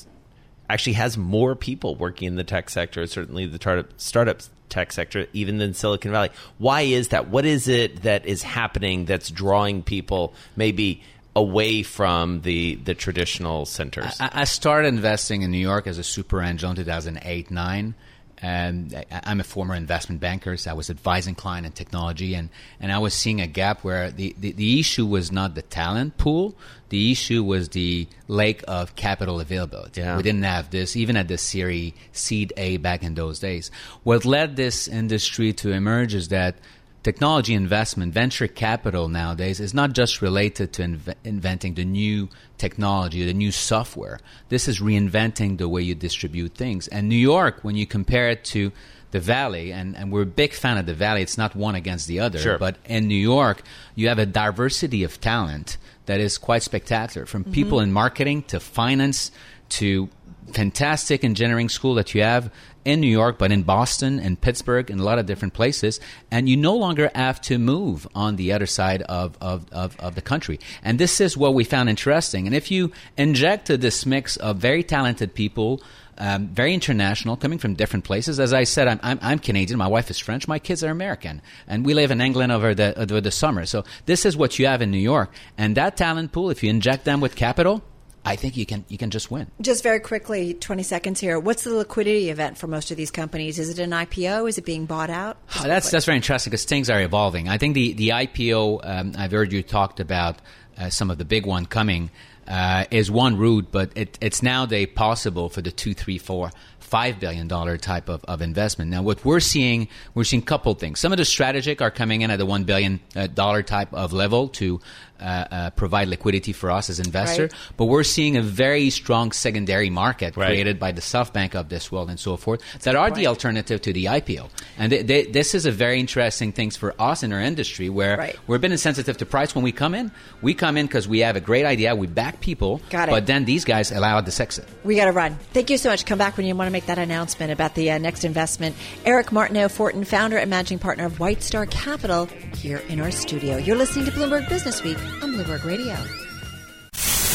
actually 0.70 0.94
has 0.94 1.18
more 1.18 1.56
people 1.56 1.96
working 1.96 2.28
in 2.28 2.36
the 2.36 2.44
tech 2.44 2.70
sector, 2.70 3.06
certainly 3.08 3.46
the 3.46 3.58
startup, 3.58 3.88
startup 3.98 4.42
tech 4.70 4.92
sector, 4.92 5.28
even 5.34 5.58
than 5.58 5.74
Silicon 5.74 6.12
Valley. 6.12 6.30
Why 6.58 6.82
is 6.82 7.10
that? 7.10 7.30
What 7.30 7.46
is 7.46 7.68
it 7.68 8.04
that 8.04 8.26
is 8.26 8.44
happening 8.44 9.06
that's 9.06 9.30
drawing 9.30 9.84
people 9.84 10.34
maybe 10.56 11.04
away 11.36 11.84
from 11.84 12.42
the, 12.42 12.76
the 12.76 12.96
traditional 12.96 13.66
centers? 13.66 14.20
I, 14.20 14.30
I 14.34 14.44
started 14.46 14.88
investing 14.90 15.44
in 15.44 15.52
New 15.52 15.58
York 15.58 15.88
as 15.88 15.98
a 15.98 16.04
super 16.04 16.42
angel 16.42 16.70
in 16.70 16.76
2008 16.76 17.52
9. 17.52 17.96
And 18.44 18.94
I- 18.94 19.22
I'm 19.24 19.40
a 19.40 19.44
former 19.46 19.74
investment 19.74 20.20
banker, 20.20 20.58
so 20.58 20.70
I 20.70 20.74
was 20.74 20.90
advising 20.90 21.34
client 21.34 21.66
in 21.66 21.72
technology, 21.72 22.36
and, 22.36 22.50
and 22.82 22.92
I 22.92 22.98
was 23.00 23.14
seeing 23.14 23.40
a 23.40 23.48
gap 23.48 23.84
where 23.86 24.12
the, 24.12 24.36
the, 24.38 24.52
the 24.52 24.80
issue 24.82 25.06
was 25.06 25.32
not 25.32 25.56
the 25.56 25.62
talent 25.62 26.18
pool, 26.18 26.54
the 26.90 27.10
issue 27.10 27.42
was 27.42 27.70
the 27.70 28.06
lack 28.28 28.62
of 28.68 28.96
capital 28.98 29.40
availability. 29.40 30.02
Yeah. 30.02 30.18
We 30.18 30.24
didn't 30.24 30.44
have 30.44 30.70
this, 30.72 30.98
even 30.98 31.16
at 31.16 31.30
the 31.30 31.38
Series 31.38 31.94
Seed 32.12 32.52
A 32.58 32.78
back 32.78 33.02
in 33.02 33.16
those 33.16 33.40
days. 33.40 33.72
What 34.04 34.26
led 34.26 34.58
this 34.58 34.90
industry 34.90 35.54
to 35.54 35.72
emerge 35.72 36.14
is 36.14 36.28
that 36.28 36.56
technology 37.04 37.54
investment, 37.54 38.14
venture 38.14 38.48
capital 38.48 39.10
nowadays 39.10 39.60
is 39.60 39.74
not 39.74 39.94
just 39.94 40.22
related 40.22 40.74
to 40.74 40.82
inve- 40.82 41.16
inventing 41.24 41.74
the 41.74 41.86
new 41.86 42.30
technology, 42.58 43.26
the 43.26 43.34
new 43.34 43.52
software. 43.52 44.20
This 44.50 44.68
is 44.68 44.80
reinventing 44.80 45.58
the 45.58 45.68
way 45.68 45.82
you 45.82 45.96
distribute 45.96 46.56
things. 46.56 46.88
And 46.88 47.10
New 47.10 47.16
York, 47.16 47.60
when 47.62 47.76
you 47.76 47.86
compare 47.86 48.30
it 48.30 48.46
to 48.46 48.72
the 49.12 49.20
Valley, 49.20 49.72
and, 49.72 49.96
and 49.96 50.12
we're 50.12 50.24
a 50.24 50.26
big 50.26 50.54
fan 50.54 50.78
of 50.78 50.88
the 50.88 50.94
Valley, 50.96 51.22
it's 51.22 51.38
not 51.38 51.56
one 51.56 51.76
against 51.76 52.08
the 52.08 52.20
other, 52.20 52.40
Sure. 52.40 52.58
but 52.58 52.78
in 52.86 53.08
New 53.08 53.16
York, 53.16 53.62
you 53.94 54.08
have 54.08 54.18
a 54.18 54.26
diversity 54.26 55.04
of 55.04 55.22
talent 55.22 55.78
that 56.08 56.20
is 56.20 56.38
quite 56.38 56.64
spectacular 56.64 57.28
from 57.28 57.44
mm-hmm. 57.44 57.54
people 57.54 57.80
in 57.80 57.94
marketing 57.94 58.42
to 58.44 58.60
finance 58.60 59.32
to 59.70 60.10
fantastic 60.52 61.24
engineering 61.24 61.70
school 61.70 61.96
that 61.96 62.14
you 62.14 62.22
have 62.22 62.52
in 62.86 63.00
New 63.00 63.08
York, 63.08 63.38
but 63.38 63.52
in 63.52 63.64
Boston 63.64 64.20
and 64.20 64.40
Pittsburgh 64.40 64.90
and 64.90 65.00
a 65.00 65.04
lot 65.04 65.20
of 65.20 65.26
different 65.26 65.54
places. 65.54 66.00
And 66.32 66.50
you 66.50 66.58
no 66.58 66.76
longer 66.76 67.10
have 67.16 67.40
to 67.42 67.58
move 67.58 68.08
on 68.14 68.36
the 68.36 68.52
other 68.52 68.66
side 68.66 69.02
of, 69.04 69.38
of, 69.42 69.66
of, 69.72 70.00
of 70.00 70.16
the 70.16 70.22
country. 70.22 70.60
And 70.84 71.00
this 71.00 71.22
is 71.22 71.38
what 71.38 71.54
we 71.54 71.64
found 71.64 71.90
interesting. 71.90 72.46
And 72.46 72.56
if 72.56 72.72
you 72.72 72.92
inject 73.18 73.68
this 73.68 74.06
mix 74.06 74.38
of 74.38 74.58
very 74.58 74.84
talented 74.84 75.34
people, 75.34 75.82
um, 76.18 76.48
very 76.50 76.74
international, 76.74 77.38
coming 77.38 77.58
from 77.58 77.74
different 77.74 78.06
places. 78.06 78.40
As 78.40 78.54
I 78.54 78.66
said, 78.66 78.88
I'm, 78.88 79.00
I'm, 79.02 79.20
I'm 79.22 79.40
Canadian. 79.40 79.80
My 79.80 79.88
wife 79.88 80.12
is 80.12 80.20
French. 80.20 80.48
My 80.48 80.60
kids 80.60 80.84
are 80.84 80.92
American, 80.92 81.42
and 81.68 81.84
we 81.84 81.96
live 81.96 82.12
in 82.12 82.22
England 82.22 82.52
over 82.52 82.76
the 82.76 83.00
over 83.00 83.20
the 83.20 83.32
summer. 83.32 83.66
So 83.66 83.84
this 84.06 84.24
is 84.24 84.38
what 84.38 84.60
you 84.60 84.68
have 84.68 84.84
in 84.84 84.92
New 84.92 85.00
York, 85.00 85.32
and 85.58 85.76
that 85.76 85.98
talent 85.98 86.32
pool. 86.32 86.52
If 86.52 86.62
you 86.62 86.70
inject 86.70 87.06
them 87.06 87.20
with 87.20 87.36
capital, 87.36 87.84
I 88.26 88.36
think 88.36 88.56
you 88.56 88.66
can 88.66 88.86
you 88.88 88.98
can 88.98 89.10
just 89.10 89.30
win. 89.30 89.48
Just 89.62 89.84
very 89.84 90.00
quickly, 90.00 90.54
20 90.54 90.84
seconds 90.84 91.20
here. 91.20 91.40
What's 91.40 91.64
the 91.64 91.74
liquidity 91.74 92.30
event 92.30 92.58
for 92.58 92.68
most 92.68 92.90
of 92.90 92.98
these 92.98 93.12
companies? 93.12 93.60
Is 93.60 93.70
it 93.70 93.80
an 93.80 93.92
IPO? 93.92 94.48
Is 94.48 94.58
it 94.58 94.66
being 94.66 94.86
bought 94.86 95.10
out? 95.10 95.38
Oh, 95.60 95.64
that's 95.64 95.92
that's 95.92 96.06
very 96.06 96.18
interesting 96.18 96.52
because 96.52 96.66
things 96.66 96.90
are 96.90 97.02
evolving. 97.02 97.50
I 97.50 97.58
think 97.58 97.74
the 97.74 97.94
the 97.94 98.10
IPO. 98.10 98.80
Um, 98.84 99.14
I've 99.18 99.32
heard 99.32 99.52
you 99.52 99.62
talked 99.62 100.00
about 100.00 100.38
uh, 100.78 100.90
some 100.90 101.12
of 101.12 101.18
the 101.18 101.26
big 101.26 101.46
one 101.46 101.66
coming. 101.66 102.12
Uh, 102.46 102.84
is 102.92 103.10
one 103.10 103.38
route, 103.38 103.68
but 103.72 103.90
it, 103.96 104.18
it's 104.20 104.44
nowadays 104.44 104.90
possible 104.94 105.48
for 105.48 105.62
the 105.62 105.72
two, 105.72 105.94
three, 105.94 106.18
four, 106.18 106.52
five 106.94 107.20
billion 107.20 107.48
dollar 107.48 107.76
type 107.78 108.08
of, 108.08 108.24
of 108.26 108.40
investment. 108.40 108.92
Now, 108.92 109.02
what 109.02 109.26
we're 109.26 109.40
seeing, 109.40 109.88
we're 110.14 110.26
seeing 110.26 110.44
a 110.44 110.46
couple 110.46 110.74
things. 110.76 111.00
Some 111.00 111.12
of 111.12 111.18
the 111.18 111.26
strategic 111.26 111.82
are 111.82 111.90
coming 111.90 112.22
in 112.22 112.30
at 112.30 112.38
the 112.38 112.46
one 112.46 112.66
billion 112.66 113.00
dollar 113.34 113.64
type 113.64 113.92
of 113.94 114.14
level 114.14 114.50
to 114.50 114.80
uh, 115.20 115.24
uh, 115.24 115.70
provide 115.72 116.08
liquidity 116.08 116.52
for 116.54 116.70
us 116.72 116.90
as 116.90 117.00
investor. 117.00 117.44
Right. 117.44 117.54
But 117.78 117.86
we're 117.86 118.04
seeing 118.04 118.36
a 118.38 118.42
very 118.42 118.90
strong 118.90 119.32
secondary 119.32 119.90
market 119.90 120.36
Right. 120.36 120.48
created 120.48 120.80
by 120.80 120.92
the 120.92 121.02
SoftBank 121.02 121.56
of 121.56 121.70
this 121.70 121.92
world 121.92 122.10
and 122.10 122.20
so 122.20 122.36
forth 122.38 122.62
that 122.82 122.96
are 122.96 123.10
the 123.12 123.28
alternative 123.28 123.82
to 123.82 123.94
the 123.94 124.06
IPO. 124.06 124.50
And 124.78 124.92
they, 124.92 125.02
they, 125.04 125.24
this 125.26 125.54
is 125.56 125.66
a 125.66 125.72
very 125.72 126.00
interesting 126.00 126.52
thing 126.52 126.72
for 126.72 126.94
us 127.00 127.24
in 127.24 127.32
our 127.32 127.40
industry 127.40 127.90
where 127.90 128.18
Right. 128.18 128.38
we're 128.48 128.58
being 128.58 128.72
insensitive 128.74 129.18
to 129.18 129.26
price 129.26 129.56
when 129.56 129.64
we 129.64 129.72
come 129.72 129.94
in. 129.96 130.12
We 130.42 130.54
come 130.54 130.78
in 130.78 130.88
because 130.88 131.08
we 131.08 131.20
have 131.20 131.36
a 131.36 131.42
great 131.42 131.66
idea, 131.66 131.96
we 131.96 132.08
back 132.08 132.42
people, 132.42 132.82
Got 132.90 133.10
it. 133.10 133.12
but 133.12 133.26
then 133.26 133.46
these 133.46 133.64
guys 133.66 133.92
allow 133.92 134.20
this 134.22 134.40
exit. 134.40 134.68
We 134.84 134.96
got 134.96 135.06
to 135.06 135.12
run. 135.12 135.36
Thank 135.54 135.70
you 135.70 135.78
so 135.78 135.90
much. 135.90 136.06
Come 136.06 136.18
back 136.18 136.36
when 136.38 136.46
you 136.46 136.56
want 136.56 136.68
to 136.68 136.72
make 136.74 136.88
that 136.88 136.98
announcement 136.98 137.52
about 137.52 137.76
the 137.76 137.92
uh, 137.92 137.98
next 137.98 138.24
investment. 138.26 138.76
Eric 139.06 139.32
Martineau 139.32 139.70
Fortin, 139.70 140.04
founder 140.04 140.38
and 140.38 140.50
managing 140.50 140.80
partner 140.80 141.06
of 141.06 141.20
White 141.20 141.42
Star 141.44 141.66
Capital, 141.66 142.26
here 142.56 142.78
in 142.90 143.00
our 143.00 143.12
studio. 143.12 143.58
You're 143.58 143.76
listening 143.78 144.06
to 144.06 144.12
Bloomberg 144.12 144.48
Business 144.50 144.84
Week 144.84 144.98
on 145.22 145.34
Bloomberg 145.34 145.64
Radio. 145.64 145.96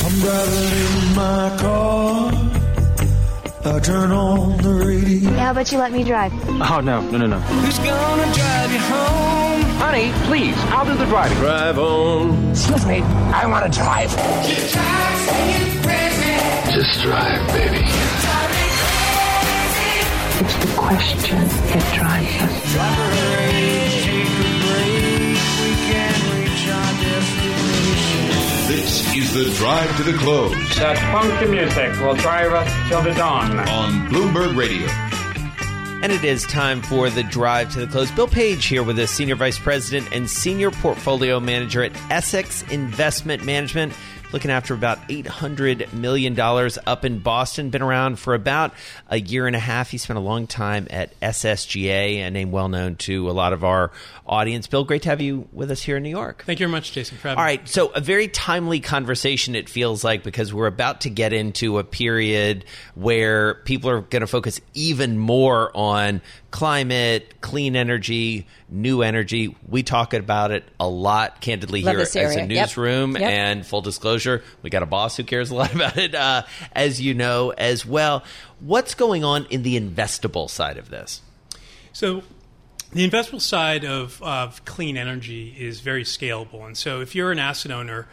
I'm 0.04 0.20
driving 0.20 1.08
in 1.08 1.14
my 1.16 1.56
car. 1.58 2.32
I 3.64 3.80
turn 3.80 4.12
on 4.12 4.56
the 4.62 4.70
radio. 4.70 5.30
How 5.30 5.50
about 5.50 5.70
you 5.72 5.78
let 5.78 5.92
me 5.92 6.04
drive? 6.04 6.32
Oh, 6.48 6.80
no, 6.82 7.00
no, 7.10 7.18
no, 7.18 7.26
no. 7.26 7.38
Who's 7.38 7.78
gonna 7.78 8.32
drive 8.32 8.72
you 8.72 8.78
home? 8.78 9.62
Honey, 9.78 10.12
please, 10.26 10.56
I'll 10.70 10.84
do 10.86 10.94
the 10.96 11.06
driving. 11.06 11.36
Drive 11.38 11.78
on. 11.78 12.50
Excuse 12.50 12.86
me, 12.86 13.00
I 13.02 13.46
want 13.46 13.70
to 13.70 13.78
drive. 13.78 14.10
Just 16.72 17.00
drive, 17.02 17.46
baby. 17.48 17.84
It's 20.40 20.56
the 20.56 20.72
question 20.76 21.38
that 21.38 21.84
drives 21.94 22.42
us. 22.42 22.62
This 22.72 23.47
is 29.18 29.34
the 29.34 29.52
drive 29.56 29.96
to 29.96 30.04
the 30.04 30.16
close 30.16 30.52
That 30.76 30.96
funky 31.12 31.50
music 31.50 31.90
will 32.00 32.14
drive 32.14 32.52
us 32.52 32.88
till 32.88 33.02
the 33.02 33.12
dawn. 33.14 33.58
on 33.58 34.08
Bloomberg 34.08 34.56
Radio. 34.56 34.86
And 36.00 36.12
it 36.12 36.22
is 36.22 36.44
time 36.44 36.80
for 36.82 37.10
the 37.10 37.24
drive 37.24 37.72
to 37.72 37.80
the 37.80 37.88
close. 37.88 38.08
Bill 38.12 38.28
Page 38.28 38.64
here 38.66 38.84
with 38.84 38.96
us, 39.00 39.10
Senior 39.10 39.34
Vice 39.34 39.58
President 39.58 40.08
and 40.12 40.30
Senior 40.30 40.70
Portfolio 40.70 41.40
Manager 41.40 41.82
at 41.82 41.90
Essex 42.12 42.62
Investment 42.70 43.44
Management, 43.44 43.92
looking 44.32 44.50
after 44.50 44.74
about 44.74 45.08
$800 45.08 45.92
million 45.92 46.38
up 46.86 47.04
in 47.04 47.18
Boston. 47.20 47.70
Been 47.70 47.82
around 47.82 48.18
for 48.18 48.34
about 48.34 48.74
a 49.08 49.18
year 49.18 49.46
and 49.46 49.56
a 49.56 49.60
half. 49.60 49.90
He 49.90 49.98
spent 49.98 50.18
a 50.18 50.22
long 50.22 50.46
time 50.46 50.86
at 50.90 51.18
SSGA, 51.20 52.26
a 52.26 52.30
name 52.30 52.50
well 52.50 52.68
known 52.68 52.96
to 52.96 53.30
a 53.30 53.32
lot 53.32 53.52
of 53.52 53.64
our 53.64 53.90
audience. 54.26 54.66
Bill, 54.66 54.84
great 54.84 55.02
to 55.02 55.08
have 55.08 55.20
you 55.20 55.48
with 55.52 55.70
us 55.70 55.82
here 55.82 55.96
in 55.96 56.02
New 56.02 56.10
York. 56.10 56.44
Thank 56.44 56.60
you 56.60 56.66
very 56.66 56.72
much, 56.72 56.92
Jason, 56.92 57.16
for 57.18 57.28
having 57.28 57.42
me. 57.42 57.44
right, 57.44 57.68
so 57.68 57.88
a 57.88 58.00
very 58.00 58.28
timely 58.28 58.80
conversation, 58.80 59.54
it 59.54 59.68
feels 59.68 60.04
like, 60.04 60.22
because 60.22 60.52
we're 60.52 60.66
about 60.66 61.02
to 61.02 61.10
get 61.10 61.32
into 61.32 61.78
a 61.78 61.84
period 61.84 62.64
where 62.94 63.54
people 63.54 63.90
are 63.90 64.00
going 64.02 64.20
to 64.20 64.26
focus 64.26 64.60
even 64.74 65.18
more 65.18 65.74
on 65.76 66.20
climate, 66.50 67.34
clean 67.40 67.76
energy, 67.76 68.46
new 68.70 69.02
energy. 69.02 69.54
We 69.68 69.82
talk 69.82 70.14
about 70.14 70.50
it 70.50 70.64
a 70.80 70.88
lot, 70.88 71.40
candidly, 71.40 71.82
Love 71.82 71.92
here 71.92 71.98
this 72.00 72.16
as 72.16 72.36
a 72.36 72.40
area. 72.40 72.54
Yep. 72.54 72.66
newsroom. 72.66 73.16
Yep. 73.16 73.22
And 73.22 73.66
full 73.66 73.82
disclosure, 73.82 74.17
we 74.62 74.70
got 74.70 74.82
a 74.82 74.86
boss 74.86 75.16
who 75.16 75.24
cares 75.24 75.50
a 75.50 75.54
lot 75.54 75.74
about 75.74 75.96
it, 75.96 76.14
uh, 76.14 76.42
as 76.72 77.00
you 77.00 77.14
know, 77.14 77.50
as 77.50 77.84
well. 77.84 78.24
What's 78.60 78.94
going 78.94 79.24
on 79.24 79.46
in 79.46 79.62
the 79.62 79.78
investable 79.78 80.48
side 80.48 80.78
of 80.78 80.90
this? 80.90 81.22
So, 81.92 82.22
the 82.92 83.08
investable 83.08 83.40
side 83.40 83.84
of, 83.84 84.22
of 84.22 84.64
clean 84.64 84.96
energy 84.96 85.54
is 85.58 85.80
very 85.80 86.04
scalable, 86.04 86.64
and 86.64 86.76
so 86.76 87.00
if 87.00 87.14
you're 87.14 87.30
an 87.30 87.38
asset 87.38 87.70
owner, 87.70 88.06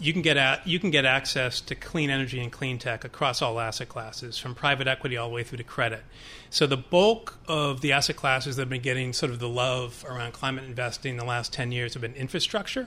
you 0.00 0.12
can 0.12 0.22
get 0.22 0.36
at, 0.36 0.66
you 0.66 0.78
can 0.78 0.90
get 0.90 1.04
access 1.04 1.60
to 1.62 1.74
clean 1.74 2.10
energy 2.10 2.40
and 2.40 2.52
clean 2.52 2.78
tech 2.78 3.04
across 3.04 3.42
all 3.42 3.58
asset 3.58 3.88
classes, 3.88 4.38
from 4.38 4.54
private 4.54 4.86
equity 4.86 5.16
all 5.16 5.28
the 5.28 5.34
way 5.34 5.42
through 5.42 5.58
to 5.58 5.64
credit. 5.64 6.04
So 6.50 6.66
the 6.66 6.76
bulk 6.76 7.38
of 7.48 7.80
the 7.80 7.92
asset 7.92 8.16
classes 8.16 8.56
that 8.56 8.62
have 8.62 8.68
been 8.68 8.82
getting 8.82 9.12
sort 9.12 9.32
of 9.32 9.38
the 9.38 9.48
love 9.48 10.04
around 10.08 10.32
climate 10.32 10.64
investing 10.64 11.12
in 11.12 11.16
the 11.16 11.24
last 11.24 11.52
ten 11.52 11.72
years 11.72 11.94
have 11.94 12.02
been 12.02 12.14
infrastructure 12.14 12.86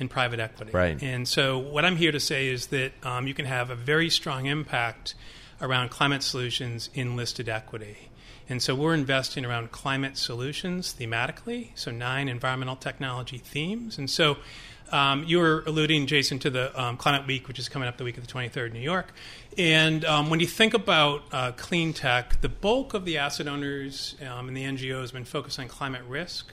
and 0.00 0.10
private 0.10 0.40
equity. 0.40 0.72
Right. 0.72 1.00
And 1.02 1.28
so 1.28 1.58
what 1.58 1.84
I'm 1.84 1.96
here 1.96 2.12
to 2.12 2.20
say 2.20 2.48
is 2.48 2.68
that 2.68 2.92
um, 3.04 3.26
you 3.26 3.34
can 3.34 3.44
have 3.44 3.70
a 3.70 3.74
very 3.74 4.10
strong 4.10 4.46
impact 4.46 5.14
around 5.60 5.90
climate 5.90 6.22
solutions 6.22 6.88
in 6.94 7.16
listed 7.16 7.48
equity. 7.48 8.10
And 8.48 8.60
so 8.60 8.74
we're 8.74 8.94
investing 8.94 9.44
around 9.44 9.70
climate 9.70 10.16
solutions 10.16 10.92
thematically, 10.98 11.70
so 11.76 11.92
nine 11.92 12.28
environmental 12.28 12.74
technology 12.74 13.38
themes. 13.38 13.96
And 13.96 14.10
so 14.10 14.38
um, 14.90 15.24
you 15.24 15.38
were 15.38 15.62
alluding, 15.66 16.06
Jason, 16.06 16.40
to 16.40 16.50
the 16.50 16.80
um, 16.80 16.96
Climate 16.96 17.26
Week, 17.28 17.46
which 17.46 17.60
is 17.60 17.68
coming 17.68 17.86
up 17.86 17.96
the 17.96 18.02
week 18.02 18.18
of 18.18 18.26
the 18.26 18.32
23rd 18.32 18.68
in 18.68 18.72
New 18.72 18.80
York. 18.80 19.12
And 19.56 20.04
um, 20.04 20.30
when 20.30 20.40
you 20.40 20.48
think 20.48 20.74
about 20.74 21.22
uh, 21.30 21.52
clean 21.52 21.92
tech, 21.92 22.40
the 22.40 22.48
bulk 22.48 22.92
of 22.92 23.04
the 23.04 23.18
asset 23.18 23.46
owners 23.46 24.16
um, 24.28 24.48
and 24.48 24.56
the 24.56 24.64
NGOs 24.64 25.02
have 25.02 25.12
been 25.12 25.24
focused 25.24 25.60
on 25.60 25.68
climate 25.68 26.02
risk. 26.08 26.52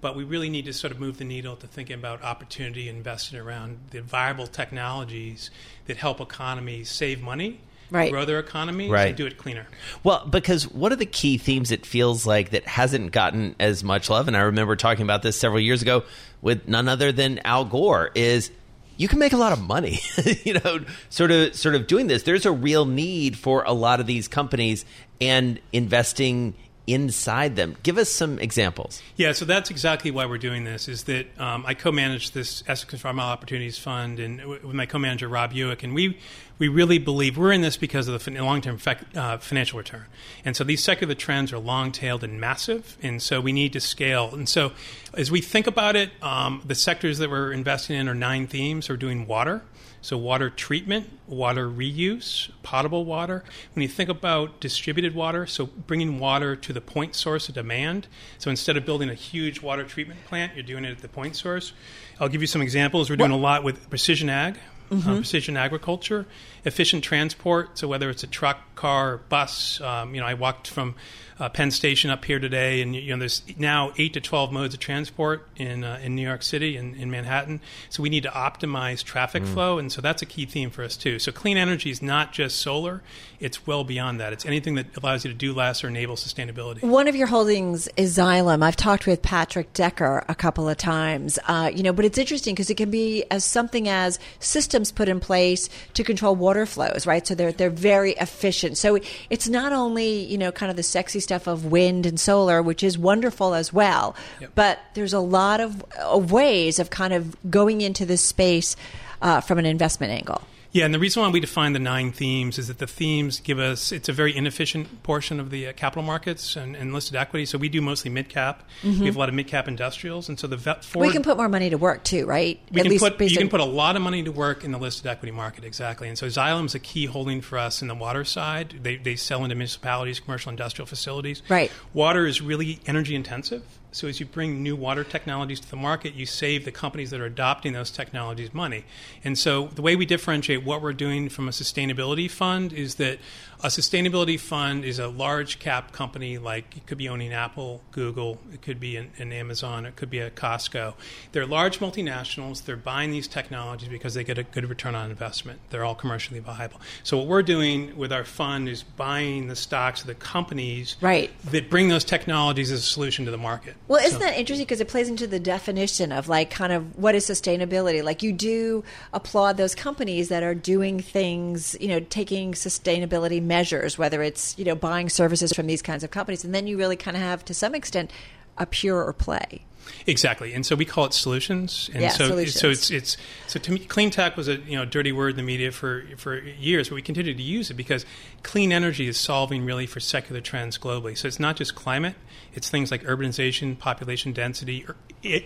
But 0.00 0.14
we 0.14 0.22
really 0.24 0.48
need 0.48 0.66
to 0.66 0.72
sort 0.72 0.92
of 0.92 1.00
move 1.00 1.18
the 1.18 1.24
needle 1.24 1.56
to 1.56 1.66
thinking 1.66 1.94
about 1.94 2.22
opportunity 2.22 2.88
investing 2.88 3.38
around 3.38 3.78
the 3.90 4.00
viable 4.00 4.46
technologies 4.46 5.50
that 5.86 5.96
help 5.96 6.20
economies 6.20 6.88
save 6.90 7.20
money, 7.20 7.58
Right. 7.90 8.10
grow 8.12 8.24
their 8.24 8.38
economies, 8.38 8.90
Right. 8.90 9.08
and 9.08 9.16
do 9.16 9.26
it 9.26 9.38
cleaner. 9.38 9.66
Well, 10.04 10.26
because 10.26 10.68
one 10.70 10.92
of 10.92 10.98
the 10.98 11.06
key 11.06 11.38
themes 11.38 11.70
it 11.72 11.84
feels 11.86 12.26
like 12.26 12.50
that 12.50 12.66
hasn't 12.66 13.12
gotten 13.12 13.56
as 13.58 13.82
much 13.82 14.08
love, 14.10 14.28
and 14.28 14.36
I 14.36 14.40
remember 14.40 14.76
talking 14.76 15.02
about 15.02 15.22
this 15.22 15.36
several 15.38 15.60
years 15.60 15.82
ago 15.82 16.04
with 16.42 16.68
none 16.68 16.86
other 16.88 17.10
than 17.10 17.40
Al 17.44 17.64
Gore, 17.64 18.10
is 18.14 18.50
you 18.98 19.08
can 19.08 19.18
make 19.18 19.32
a 19.32 19.36
lot 19.36 19.52
of 19.52 19.60
money, 19.60 20.00
you 20.44 20.54
know, 20.54 20.80
sort 21.08 21.30
of 21.30 21.54
sort 21.54 21.74
of 21.74 21.86
doing 21.86 22.06
this. 22.08 22.22
There's 22.24 22.46
a 22.46 22.52
real 22.52 22.84
need 22.84 23.36
for 23.38 23.62
a 23.64 23.72
lot 23.72 24.00
of 24.00 24.06
these 24.06 24.28
companies 24.28 24.84
and 25.20 25.58
investing 25.72 26.54
inside 26.88 27.54
them. 27.56 27.76
Give 27.82 27.98
us 27.98 28.08
some 28.08 28.38
examples. 28.38 29.02
Yeah, 29.16 29.32
so 29.32 29.44
that's 29.44 29.70
exactly 29.70 30.10
why 30.10 30.26
we're 30.26 30.38
doing 30.38 30.64
this. 30.64 30.88
Is 30.88 31.04
that 31.04 31.26
um, 31.38 31.64
I 31.66 31.74
co-manage 31.74 32.32
this 32.32 32.64
Essex 32.66 32.92
Environmental 32.94 33.30
Opportunities 33.30 33.78
Fund, 33.78 34.18
and 34.18 34.38
w- 34.38 34.66
with 34.66 34.74
my 34.74 34.86
co-manager 34.86 35.28
Rob 35.28 35.52
Ewick, 35.52 35.82
and 35.82 35.94
we 35.94 36.18
we 36.58 36.66
really 36.66 36.98
believe 36.98 37.38
we're 37.38 37.52
in 37.52 37.60
this 37.60 37.76
because 37.76 38.08
of 38.08 38.14
the 38.14 38.18
fin- 38.18 38.34
long-term 38.34 38.78
uh, 39.14 39.38
financial 39.38 39.78
return. 39.78 40.06
And 40.44 40.56
so 40.56 40.64
these 40.64 40.82
secular 40.82 41.14
trends 41.14 41.52
are 41.52 41.58
long-tailed 41.58 42.24
and 42.24 42.40
massive, 42.40 42.96
and 43.00 43.22
so 43.22 43.40
we 43.40 43.52
need 43.52 43.72
to 43.74 43.80
scale. 43.80 44.34
And 44.34 44.48
so 44.48 44.72
as 45.14 45.30
we 45.30 45.40
think 45.40 45.66
about 45.68 45.94
it, 45.94 46.10
um, 46.20 46.62
the 46.66 46.74
sectors 46.74 47.18
that 47.18 47.30
we're 47.30 47.52
investing 47.52 47.96
in 47.96 48.08
are 48.08 48.14
nine 48.14 48.48
themes. 48.48 48.88
We're 48.88 48.96
doing 48.96 49.26
water. 49.26 49.62
So, 50.00 50.16
water 50.16 50.48
treatment, 50.48 51.18
water 51.26 51.68
reuse, 51.68 52.50
potable 52.62 53.04
water. 53.04 53.42
When 53.74 53.82
you 53.82 53.88
think 53.88 54.08
about 54.08 54.60
distributed 54.60 55.14
water, 55.14 55.46
so 55.46 55.66
bringing 55.66 56.18
water 56.20 56.54
to 56.56 56.72
the 56.72 56.80
point 56.80 57.14
source 57.14 57.48
of 57.48 57.54
demand. 57.54 58.06
So, 58.38 58.50
instead 58.50 58.76
of 58.76 58.84
building 58.86 59.10
a 59.10 59.14
huge 59.14 59.60
water 59.60 59.84
treatment 59.84 60.24
plant, 60.24 60.54
you're 60.54 60.62
doing 60.62 60.84
it 60.84 60.90
at 60.92 60.98
the 60.98 61.08
point 61.08 61.36
source. 61.36 61.72
I'll 62.20 62.28
give 62.28 62.40
you 62.40 62.46
some 62.46 62.62
examples. 62.62 63.10
We're 63.10 63.16
doing 63.16 63.30
a 63.32 63.36
lot 63.36 63.64
with 63.64 63.90
precision 63.90 64.30
ag. 64.30 64.58
Uh, 64.90 64.94
Mhm. 64.94 65.16
precision 65.16 65.54
agriculture, 65.58 66.24
efficient 66.64 67.04
transport. 67.04 67.78
So 67.78 67.86
whether 67.86 68.08
it's 68.08 68.22
a 68.22 68.26
truck, 68.26 68.74
car, 68.74 69.18
bus, 69.28 69.82
um, 69.82 70.14
you 70.14 70.22
know, 70.22 70.26
I 70.26 70.32
walked 70.32 70.66
from 70.66 70.94
uh, 71.40 71.48
Penn 71.48 71.70
Station 71.70 72.10
up 72.10 72.24
here 72.24 72.38
today, 72.38 72.82
and 72.82 72.94
you 72.96 73.10
know, 73.12 73.18
there's 73.18 73.42
now 73.56 73.92
eight 73.96 74.12
to 74.14 74.20
twelve 74.20 74.52
modes 74.52 74.74
of 74.74 74.80
transport 74.80 75.46
in 75.56 75.84
uh, 75.84 76.00
in 76.02 76.14
New 76.14 76.26
York 76.26 76.42
City 76.42 76.76
and 76.76 76.96
in 76.96 77.10
Manhattan. 77.10 77.60
So 77.90 78.02
we 78.02 78.08
need 78.08 78.24
to 78.24 78.30
optimize 78.30 79.02
traffic 79.04 79.42
Mm. 79.44 79.54
flow, 79.54 79.78
and 79.78 79.92
so 79.92 80.00
that's 80.00 80.20
a 80.22 80.26
key 80.26 80.46
theme 80.46 80.70
for 80.70 80.82
us 80.82 80.96
too. 80.96 81.18
So 81.18 81.30
clean 81.30 81.56
energy 81.56 81.90
is 81.90 82.02
not 82.02 82.32
just 82.32 82.58
solar; 82.58 83.02
it's 83.38 83.66
well 83.66 83.84
beyond 83.84 84.18
that. 84.20 84.32
It's 84.32 84.44
anything 84.44 84.74
that 84.74 84.86
allows 84.96 85.24
you 85.24 85.30
to 85.30 85.36
do 85.36 85.52
less 85.52 85.84
or 85.84 85.88
enable 85.88 86.16
sustainability. 86.16 86.82
One 86.82 87.06
of 87.06 87.14
your 87.14 87.28
holdings 87.28 87.88
is 87.96 88.16
Xylem. 88.18 88.62
I've 88.62 88.76
talked 88.76 89.06
with 89.06 89.22
Patrick 89.22 89.72
Decker 89.72 90.24
a 90.28 90.34
couple 90.34 90.68
of 90.68 90.76
times, 90.76 91.38
uh, 91.46 91.70
you 91.74 91.82
know, 91.82 91.92
but 91.92 92.04
it's 92.04 92.18
interesting 92.18 92.54
because 92.54 92.70
it 92.70 92.76
can 92.76 92.90
be 92.90 93.24
as 93.30 93.44
something 93.44 93.88
as 93.88 94.18
systems 94.40 94.90
put 94.90 95.08
in 95.08 95.20
place 95.20 95.68
to 95.94 96.02
control 96.02 96.34
water 96.34 96.66
flows, 96.66 97.06
right? 97.06 97.24
So 97.26 97.34
they're 97.34 97.52
they're 97.52 97.70
very 97.70 98.12
efficient. 98.12 98.76
So 98.76 98.98
it's 99.30 99.48
not 99.48 99.72
only 99.72 100.24
you 100.24 100.36
know 100.38 100.50
kind 100.50 100.70
of 100.70 100.76
the 100.76 100.82
sexy 100.82 101.20
stuff 101.28 101.46
of 101.46 101.66
wind 101.66 102.06
and 102.06 102.18
solar, 102.18 102.62
which 102.62 102.82
is 102.82 102.96
wonderful 102.96 103.52
as 103.52 103.70
well, 103.70 104.16
but 104.54 104.78
there's 104.94 105.12
a 105.12 105.20
lot 105.20 105.60
of, 105.60 105.84
of 106.00 106.32
ways 106.32 106.78
of 106.78 106.88
kind 106.88 107.12
of 107.12 107.36
going 107.50 107.82
into 107.82 108.06
this 108.06 108.24
space 108.24 108.76
uh, 109.20 109.38
from 109.42 109.58
an 109.58 109.66
investment 109.66 110.10
angle. 110.10 110.40
Yeah, 110.70 110.84
and 110.84 110.92
the 110.92 110.98
reason 110.98 111.22
why 111.22 111.30
we 111.30 111.40
define 111.40 111.72
the 111.72 111.78
nine 111.78 112.12
themes 112.12 112.58
is 112.58 112.68
that 112.68 112.78
the 112.78 112.86
themes 112.86 113.40
give 113.40 113.58
us, 113.58 113.90
it's 113.90 114.08
a 114.08 114.12
very 114.12 114.36
inefficient 114.36 115.02
portion 115.02 115.40
of 115.40 115.50
the 115.50 115.68
uh, 115.68 115.72
capital 115.72 116.02
markets 116.02 116.56
and, 116.56 116.76
and 116.76 116.92
listed 116.92 117.16
equity. 117.16 117.46
So 117.46 117.56
we 117.56 117.70
do 117.70 117.80
mostly 117.80 118.10
mid 118.10 118.28
cap. 118.28 118.64
Mhm. 118.82 118.98
We 119.00 119.06
have 119.06 119.16
a 119.16 119.18
lot 119.18 119.30
of 119.30 119.34
mid 119.34 119.46
cap 119.46 119.66
industrials. 119.66 120.28
And 120.28 120.38
so 120.38 120.46
the 120.46 120.58
vet 120.58 120.84
forward, 120.84 121.06
we 121.06 121.12
can 121.12 121.22
put 121.22 121.38
more 121.38 121.48
money 121.48 121.70
to 121.70 121.78
work 121.78 122.04
too, 122.04 122.26
right? 122.26 122.60
we 122.70 122.80
At 122.80 122.84
can 122.84 122.90
least 122.90 123.02
put, 123.02 123.20
you 123.20 123.38
can 123.38 123.48
put 123.48 123.60
a 123.60 123.64
lot 123.64 123.96
of 123.96 124.02
money 124.02 124.22
to 124.22 124.30
work 124.30 124.62
in 124.62 124.72
the 124.72 124.78
listed 124.78 125.06
equity 125.06 125.32
market, 125.32 125.64
exactly. 125.64 126.08
And 126.08 126.18
so 126.18 126.26
Xylem's 126.26 126.74
a 126.74 126.78
key 126.78 127.06
holding 127.06 127.40
for 127.40 127.56
us 127.56 127.80
in 127.80 127.88
the 127.88 127.94
water 127.94 128.24
side. 128.24 128.80
They, 128.82 128.96
they 128.96 129.16
sell 129.16 129.44
into 129.44 129.54
municipalities, 129.56 130.20
commercial 130.20 130.50
industrial 130.50 130.86
facilities. 130.86 131.42
Right. 131.48 131.72
Water 131.94 132.26
is 132.26 132.42
really 132.42 132.80
energy 132.86 133.14
intensive. 133.14 133.62
So 133.90 134.06
as 134.06 134.20
you 134.20 134.26
bring 134.26 134.62
new 134.62 134.76
water 134.76 135.02
technologies 135.02 135.60
to 135.60 135.70
the 135.70 135.76
market, 135.76 136.14
you 136.14 136.26
save 136.26 136.64
the 136.64 136.72
companies 136.72 137.10
that 137.10 137.20
are 137.20 137.26
adopting 137.26 137.72
those 137.72 137.90
technologies 137.90 138.52
money. 138.52 138.84
And 139.24 139.38
so 139.38 139.68
the 139.68 139.82
way 139.82 139.96
we 139.96 140.04
differentiate 140.06 140.62
what 140.64 140.82
we're 140.82 140.92
doing 140.92 141.28
from 141.28 141.48
a 141.48 141.52
sustainability 141.52 142.30
fund 142.30 142.72
is 142.72 142.96
that 142.96 143.18
a 143.60 143.68
sustainability 143.68 144.38
fund 144.38 144.84
is 144.84 145.00
a 145.00 145.08
large 145.08 145.58
cap 145.58 145.90
company 145.90 146.38
like 146.38 146.76
it 146.76 146.86
could 146.86 146.98
be 146.98 147.08
owning 147.08 147.32
Apple, 147.32 147.82
Google, 147.90 148.38
it 148.52 148.62
could 148.62 148.78
be 148.78 148.96
an, 148.96 149.10
an 149.18 149.32
Amazon, 149.32 149.84
it 149.84 149.96
could 149.96 150.10
be 150.10 150.20
a 150.20 150.30
Costco. 150.30 150.94
They're 151.32 151.46
large 151.46 151.80
multinationals. 151.80 152.64
They're 152.64 152.76
buying 152.76 153.10
these 153.10 153.26
technologies 153.26 153.88
because 153.88 154.14
they 154.14 154.22
get 154.22 154.38
a 154.38 154.44
good 154.44 154.68
return 154.68 154.94
on 154.94 155.10
investment. 155.10 155.58
They're 155.70 155.84
all 155.84 155.96
commercially 155.96 156.38
viable. 156.38 156.80
So 157.02 157.18
what 157.18 157.26
we're 157.26 157.42
doing 157.42 157.96
with 157.96 158.12
our 158.12 158.24
fund 158.24 158.68
is 158.68 158.84
buying 158.84 159.48
the 159.48 159.56
stocks 159.56 160.02
of 160.02 160.06
the 160.06 160.14
companies 160.14 160.96
Right. 161.00 161.30
that 161.50 161.68
bring 161.68 161.88
those 161.88 162.04
technologies 162.04 162.70
as 162.70 162.80
a 162.80 162.82
solution 162.82 163.24
to 163.24 163.30
the 163.30 163.38
market. 163.38 163.74
Well, 163.88 164.04
isn't 164.04 164.20
So- 164.20 164.26
that 164.26 164.38
interesting 164.38 164.66
because 164.66 164.80
it 164.80 164.88
plays 164.88 165.08
into 165.08 165.26
the 165.26 165.40
definition 165.40 166.12
of 166.12 166.28
like 166.28 166.50
kind 166.50 166.72
of 166.72 166.98
what 166.98 167.14
is 167.14 167.26
sustainability? 167.26 168.04
Like 168.04 168.22
you 168.22 168.32
do 168.32 168.84
applaud 169.14 169.56
those 169.56 169.74
companies 169.74 170.28
that 170.28 170.42
are 170.42 170.54
doing 170.54 171.00
things, 171.00 171.74
you 171.80 171.88
know, 171.88 172.00
taking 172.00 172.52
sustainability 172.52 173.42
measures, 173.42 173.96
whether 173.96 174.22
it's, 174.22 174.56
you 174.58 174.64
know, 174.66 174.74
buying 174.74 175.08
services 175.08 175.52
from 175.54 175.66
these 175.66 175.80
kinds 175.80 176.04
of 176.04 176.10
companies. 176.10 176.44
And 176.44 176.54
then 176.54 176.66
you 176.66 176.76
really 176.76 176.96
kind 176.96 177.16
of 177.16 177.22
have, 177.22 177.44
to 177.46 177.54
some 177.54 177.74
extent, 177.74 178.10
a 178.58 178.66
purer 178.66 179.12
play. 179.14 179.64
Exactly, 180.06 180.52
and 180.54 180.64
so 180.64 180.74
we 180.76 180.84
call 180.84 181.04
it 181.04 181.12
solutions. 181.12 181.90
And 181.92 182.02
Yeah, 182.02 182.10
so, 182.10 182.28
solutions. 182.28 182.60
so 182.60 182.70
it's 182.70 182.90
it's 182.90 183.16
so 183.46 183.58
to 183.60 183.72
me, 183.72 183.78
clean 183.80 184.10
tech 184.10 184.36
was 184.36 184.48
a 184.48 184.56
you 184.56 184.76
know 184.76 184.84
dirty 184.84 185.12
word 185.12 185.30
in 185.30 185.36
the 185.36 185.42
media 185.42 185.72
for 185.72 186.04
for 186.16 186.38
years, 186.38 186.88
but 186.88 186.94
we 186.96 187.02
continue 187.02 187.34
to 187.34 187.42
use 187.42 187.70
it 187.70 187.74
because 187.74 188.04
clean 188.42 188.72
energy 188.72 189.08
is 189.08 189.18
solving 189.18 189.64
really 189.64 189.86
for 189.86 190.00
secular 190.00 190.40
trends 190.40 190.78
globally. 190.78 191.16
So 191.16 191.28
it's 191.28 191.40
not 191.40 191.56
just 191.56 191.74
climate; 191.74 192.14
it's 192.54 192.68
things 192.70 192.90
like 192.90 193.02
urbanization, 193.04 193.78
population 193.78 194.32
density, 194.32 194.84
er, 194.88 194.96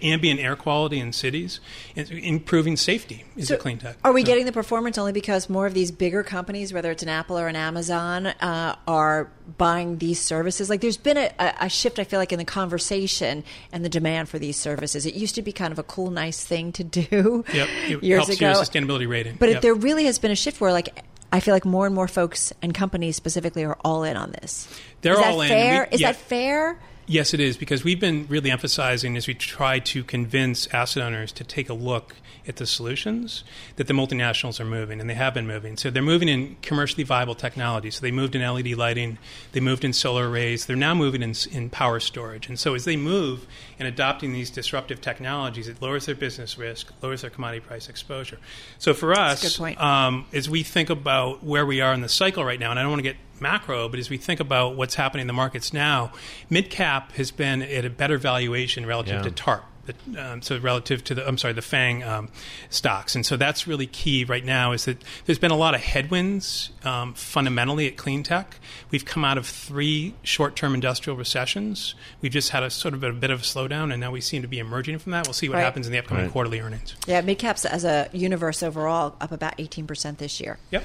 ambient 0.03 0.41
air 0.41 0.57
quality 0.57 0.99
in 1.01 1.13
cities, 1.13 1.61
improving 1.97 2.77
safety 2.77 3.25
is 3.37 3.49
So 3.49 3.55
a 3.55 3.59
clean 3.59 3.79
tech. 3.79 3.97
Are 4.05 4.13
we 4.13 4.23
So- 4.23 4.27
getting 4.27 4.47
the 4.47 4.53
performance 4.53 4.99
only 4.99 5.13
because 5.13 5.49
more 5.49 5.67
of 5.67 5.75
these 5.75 5.91
bigger 5.91 6.23
companies, 6.23 6.73
whether 6.73 6.91
it's 6.91 7.03
an 7.03 7.09
Apple 7.09 7.39
or 7.39 7.49
an 7.49 7.57
Amazon, 7.57 8.27
uh, 8.27 8.77
are 8.87 9.31
buying 9.59 9.99
these 9.99 10.21
services? 10.21 10.71
Like, 10.71 10.81
there's 10.81 10.97
been 10.97 11.17
a, 11.19 11.31
a 11.61 11.69
shift, 11.69 11.99
I 11.99 12.05
feel 12.05 12.19
like, 12.19 12.33
in 12.33 12.39
the 12.39 12.45
conversation 12.45 13.45
and 13.73 13.85
the 13.85 13.89
demand 13.89 14.29
for 14.29 14.39
these 14.39 14.57
services. 14.57 15.07
It 15.07 15.15
used 15.15 15.35
to 15.37 15.43
be 15.43 15.53
kind 15.53 15.73
of 15.73 15.79
a 15.79 15.83
cool, 15.83 16.11
nice 16.11 16.45
thing 16.45 16.73
to 16.73 16.85
do 16.85 17.45
Yep, 17.53 17.69
it 17.89 18.03
years 18.03 18.27
helps 18.27 18.37
ago. 18.41 18.47
your 18.47 18.57
sustainability 18.57 19.09
rating. 19.09 19.37
But 19.39 19.49
Yep. 19.51 19.59
it, 19.59 19.63
there 19.63 19.75
really 19.75 20.05
has 20.05 20.19
been 20.19 20.31
a 20.31 20.37
shift 20.37 20.61
where, 20.61 20.73
like, 20.73 21.05
I 21.33 21.41
feel 21.41 21.55
like 21.55 21.65
more 21.65 21.87
and 21.87 21.95
more 21.95 22.09
folks 22.09 22.53
and 22.63 22.75
companies 22.75 23.17
specifically 23.17 23.65
are 23.65 23.79
all 23.85 24.05
in 24.05 24.17
on 24.17 24.33
this. 24.33 24.69
They're 25.01 25.15
is 25.15 25.19
that 25.21 25.33
all 25.33 25.41
in. 25.41 25.49
Fair? 25.49 25.89
We- 25.91 25.95
is 25.95 26.01
yeah. 26.03 26.13
that 26.13 26.17
fair? 26.21 26.79
Yes, 27.07 27.35
it 27.35 27.41
is 27.41 27.57
because 27.57 27.83
we've 27.83 28.01
been 28.01 28.27
really 28.29 28.51
emphasizing 28.51 29.17
as 29.17 29.27
we 29.27 29.35
try 29.35 29.81
to 29.81 30.05
convince 30.05 30.67
asset 30.69 31.03
owners 31.03 31.33
to 31.33 31.45
take 31.45 31.69
a 31.69 31.75
look 31.75 32.15
at 32.47 32.57
the 32.57 32.67
solutions 32.67 33.45
that 33.77 33.87
the 33.87 33.93
multinationals 33.93 34.59
are 34.61 34.65
moving, 34.65 35.01
and 35.01 35.09
they 35.09 35.15
have 35.15 35.35
been 35.35 35.47
moving. 35.47 35.77
So 35.77 35.91
they're 35.91 36.03
moving 36.03 36.29
in 36.29 36.57
commercially 36.63 37.05
viable 37.05 37.35
technology. 37.35 37.91
So 37.91 38.01
they 38.01 38.11
moved 38.11 38.35
in 38.35 38.43
LED 38.43 38.75
lighting, 38.77 39.19
they 39.53 39.61
moved 39.61 39.85
in 39.85 39.93
solar 39.93 40.29
arrays, 40.29 40.67
they're 40.67 40.77
now 40.77 40.95
moving 40.95 41.23
in, 41.23 41.35
in 41.51 41.71
power 41.71 42.01
storage. 42.01 42.49
And 42.49 42.59
so 42.59 42.75
as 42.75 42.85
they 42.85 42.97
move 42.97 43.47
in 43.79 43.87
adopting 43.87 44.33
these 44.33 44.51
disruptive 44.51 45.01
technologies, 45.01 45.69
it 45.69 45.81
lowers 45.81 46.07
their 46.07 46.15
business 46.15 46.59
risk, 46.59 46.93
lowers 47.03 47.23
their 47.23 47.31
commodity 47.31 47.61
price 47.61 47.89
exposure. 47.89 48.39
So 48.79 48.95
for 48.95 49.13
us, 49.13 49.61
um, 49.79 50.27
as 50.33 50.49
we 50.51 50.63
think 50.63 50.91
about 50.91 51.45
where 51.45 51.67
we 51.67 51.81
are 51.81 51.93
in 51.93 52.01
the 52.01 52.09
cycle 52.09 52.45
right 52.45 52.59
now, 52.59 52.71
and 52.71 52.79
I 52.79 52.83
don't 52.83 52.91
want 52.91 53.01
to 53.01 53.09
get 53.11 53.17
macro, 53.41 53.89
but 53.89 53.99
as 53.99 54.11
we 54.11 54.17
think 54.17 54.41
about 54.41 54.77
what's 54.77 54.95
happening 54.97 55.23
in 55.23 55.27
the 55.27 55.33
markets 55.33 55.73
now, 55.73 56.13
mid 56.51 56.71
cap 56.71 57.13
has 57.13 57.31
been 57.31 57.63
at 57.63 57.85
a 57.85 57.91
better 57.91 58.19
valuation 58.19 58.87
relative 58.87 59.17
Yeah. 59.17 59.23
to 59.23 59.31
TARP. 59.31 59.65
The- 59.87 60.23
Um, 60.33 60.43
so 60.43 60.59
relative 60.59 61.03
to 61.05 61.15
the, 61.15 61.27
I'm 61.27 61.37
sorry, 61.39 61.55
the 61.55 61.63
Fang 61.63 62.03
um, 62.05 62.29
stocks, 62.71 63.15
and 63.15 63.25
so 63.27 63.37
that's 63.37 63.67
really 63.67 63.87
key 63.87 64.25
right 64.25 64.45
now. 64.45 64.73
Is 64.73 64.85
that 64.85 65.03
there's 65.27 65.39
been 65.39 65.51
a 65.51 65.57
lot 65.57 65.75
of 65.75 65.81
headwinds 65.81 66.71
um, 66.85 67.15
fundamentally 67.15 67.87
at 67.89 67.97
clean 67.97 68.23
tech. 68.23 68.59
We've 68.91 69.05
come 69.05 69.25
out 69.25 69.39
of 69.39 69.47
three 69.47 70.15
short-term 70.23 70.75
industrial 70.75 71.17
recessions. 71.17 71.95
We've 72.21 72.31
just 72.33 72.51
had 72.51 72.63
a 72.63 72.71
sort 72.71 72.95
of 72.95 73.03
a 73.03 73.13
bit 73.13 73.31
of 73.31 73.41
a 73.41 73.43
slowdown, 73.45 73.91
and 73.93 74.01
now 74.01 74.11
we 74.13 74.21
seem 74.21 74.43
to 74.43 74.49
be 74.49 74.59
emerging 74.59 74.99
from 74.99 75.13
that. 75.13 75.27
We'll 75.27 75.35
see 75.35 75.49
what 75.49 75.57
Right. 75.57 75.65
happens 75.65 75.87
in 75.87 75.93
the 75.93 75.99
upcoming 75.99 76.25
Right. 76.25 76.33
quarterly 76.33 76.61
earnings. 76.61 76.95
Yeah, 77.07 77.23
midcaps 77.23 77.65
as 77.65 77.85
a 77.85 78.09
universe 78.13 78.63
overall 78.63 79.17
up 79.21 79.33
about 79.33 79.55
18% 79.59 80.19
this 80.19 80.41
year. 80.41 80.59
Yep. 80.71 80.85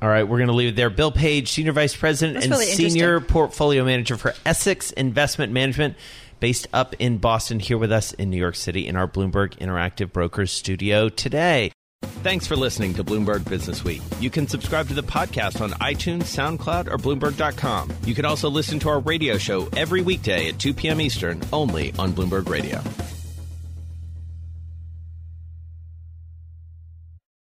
All 0.00 0.08
right, 0.08 0.22
we're 0.22 0.38
going 0.38 0.48
to 0.48 0.54
leave 0.54 0.68
it 0.68 0.76
there. 0.76 0.88
Bill 0.90 1.10
Page, 1.10 1.50
Senior 1.50 1.72
Vice 1.72 1.96
President 1.96 2.34
That's 2.34 2.44
and 2.46 2.52
really 2.52 2.66
Senior 2.66 3.20
Portfolio 3.20 3.84
Manager 3.84 4.16
for 4.16 4.34
Essex 4.46 4.92
Investment 4.92 5.52
Management, 5.52 5.96
based 6.40 6.66
up 6.72 6.94
in 6.98 7.18
Boston, 7.18 7.60
here 7.60 7.78
with 7.78 7.92
us 7.92 8.12
in 8.12 8.30
New 8.30 8.36
York 8.36 8.56
City 8.56 8.86
in 8.86 8.96
our 8.96 9.08
Bloomberg 9.08 9.58
Interactive 9.58 10.12
Brokers 10.12 10.52
studio 10.52 11.08
today. 11.08 11.72
Thanks 12.02 12.46
for 12.46 12.56
listening 12.56 12.94
to 12.94 13.04
Bloomberg 13.04 13.48
Business 13.48 13.84
Week. 13.84 14.02
You 14.20 14.30
can 14.30 14.46
subscribe 14.46 14.88
to 14.88 14.94
the 14.94 15.02
podcast 15.02 15.60
on 15.60 15.70
iTunes, 15.72 16.24
SoundCloud, 16.24 16.88
or 16.90 16.96
Bloomberg.com. 16.98 17.92
You 18.04 18.14
can 18.14 18.24
also 18.24 18.48
listen 18.48 18.78
to 18.80 18.88
our 18.88 19.00
radio 19.00 19.38
show 19.38 19.68
every 19.76 20.02
weekday 20.02 20.48
at 20.48 20.58
2 20.58 20.74
p.m. 20.74 21.00
Eastern, 21.00 21.40
only 21.52 21.92
on 21.98 22.12
Bloomberg 22.12 22.48
Radio. 22.48 22.82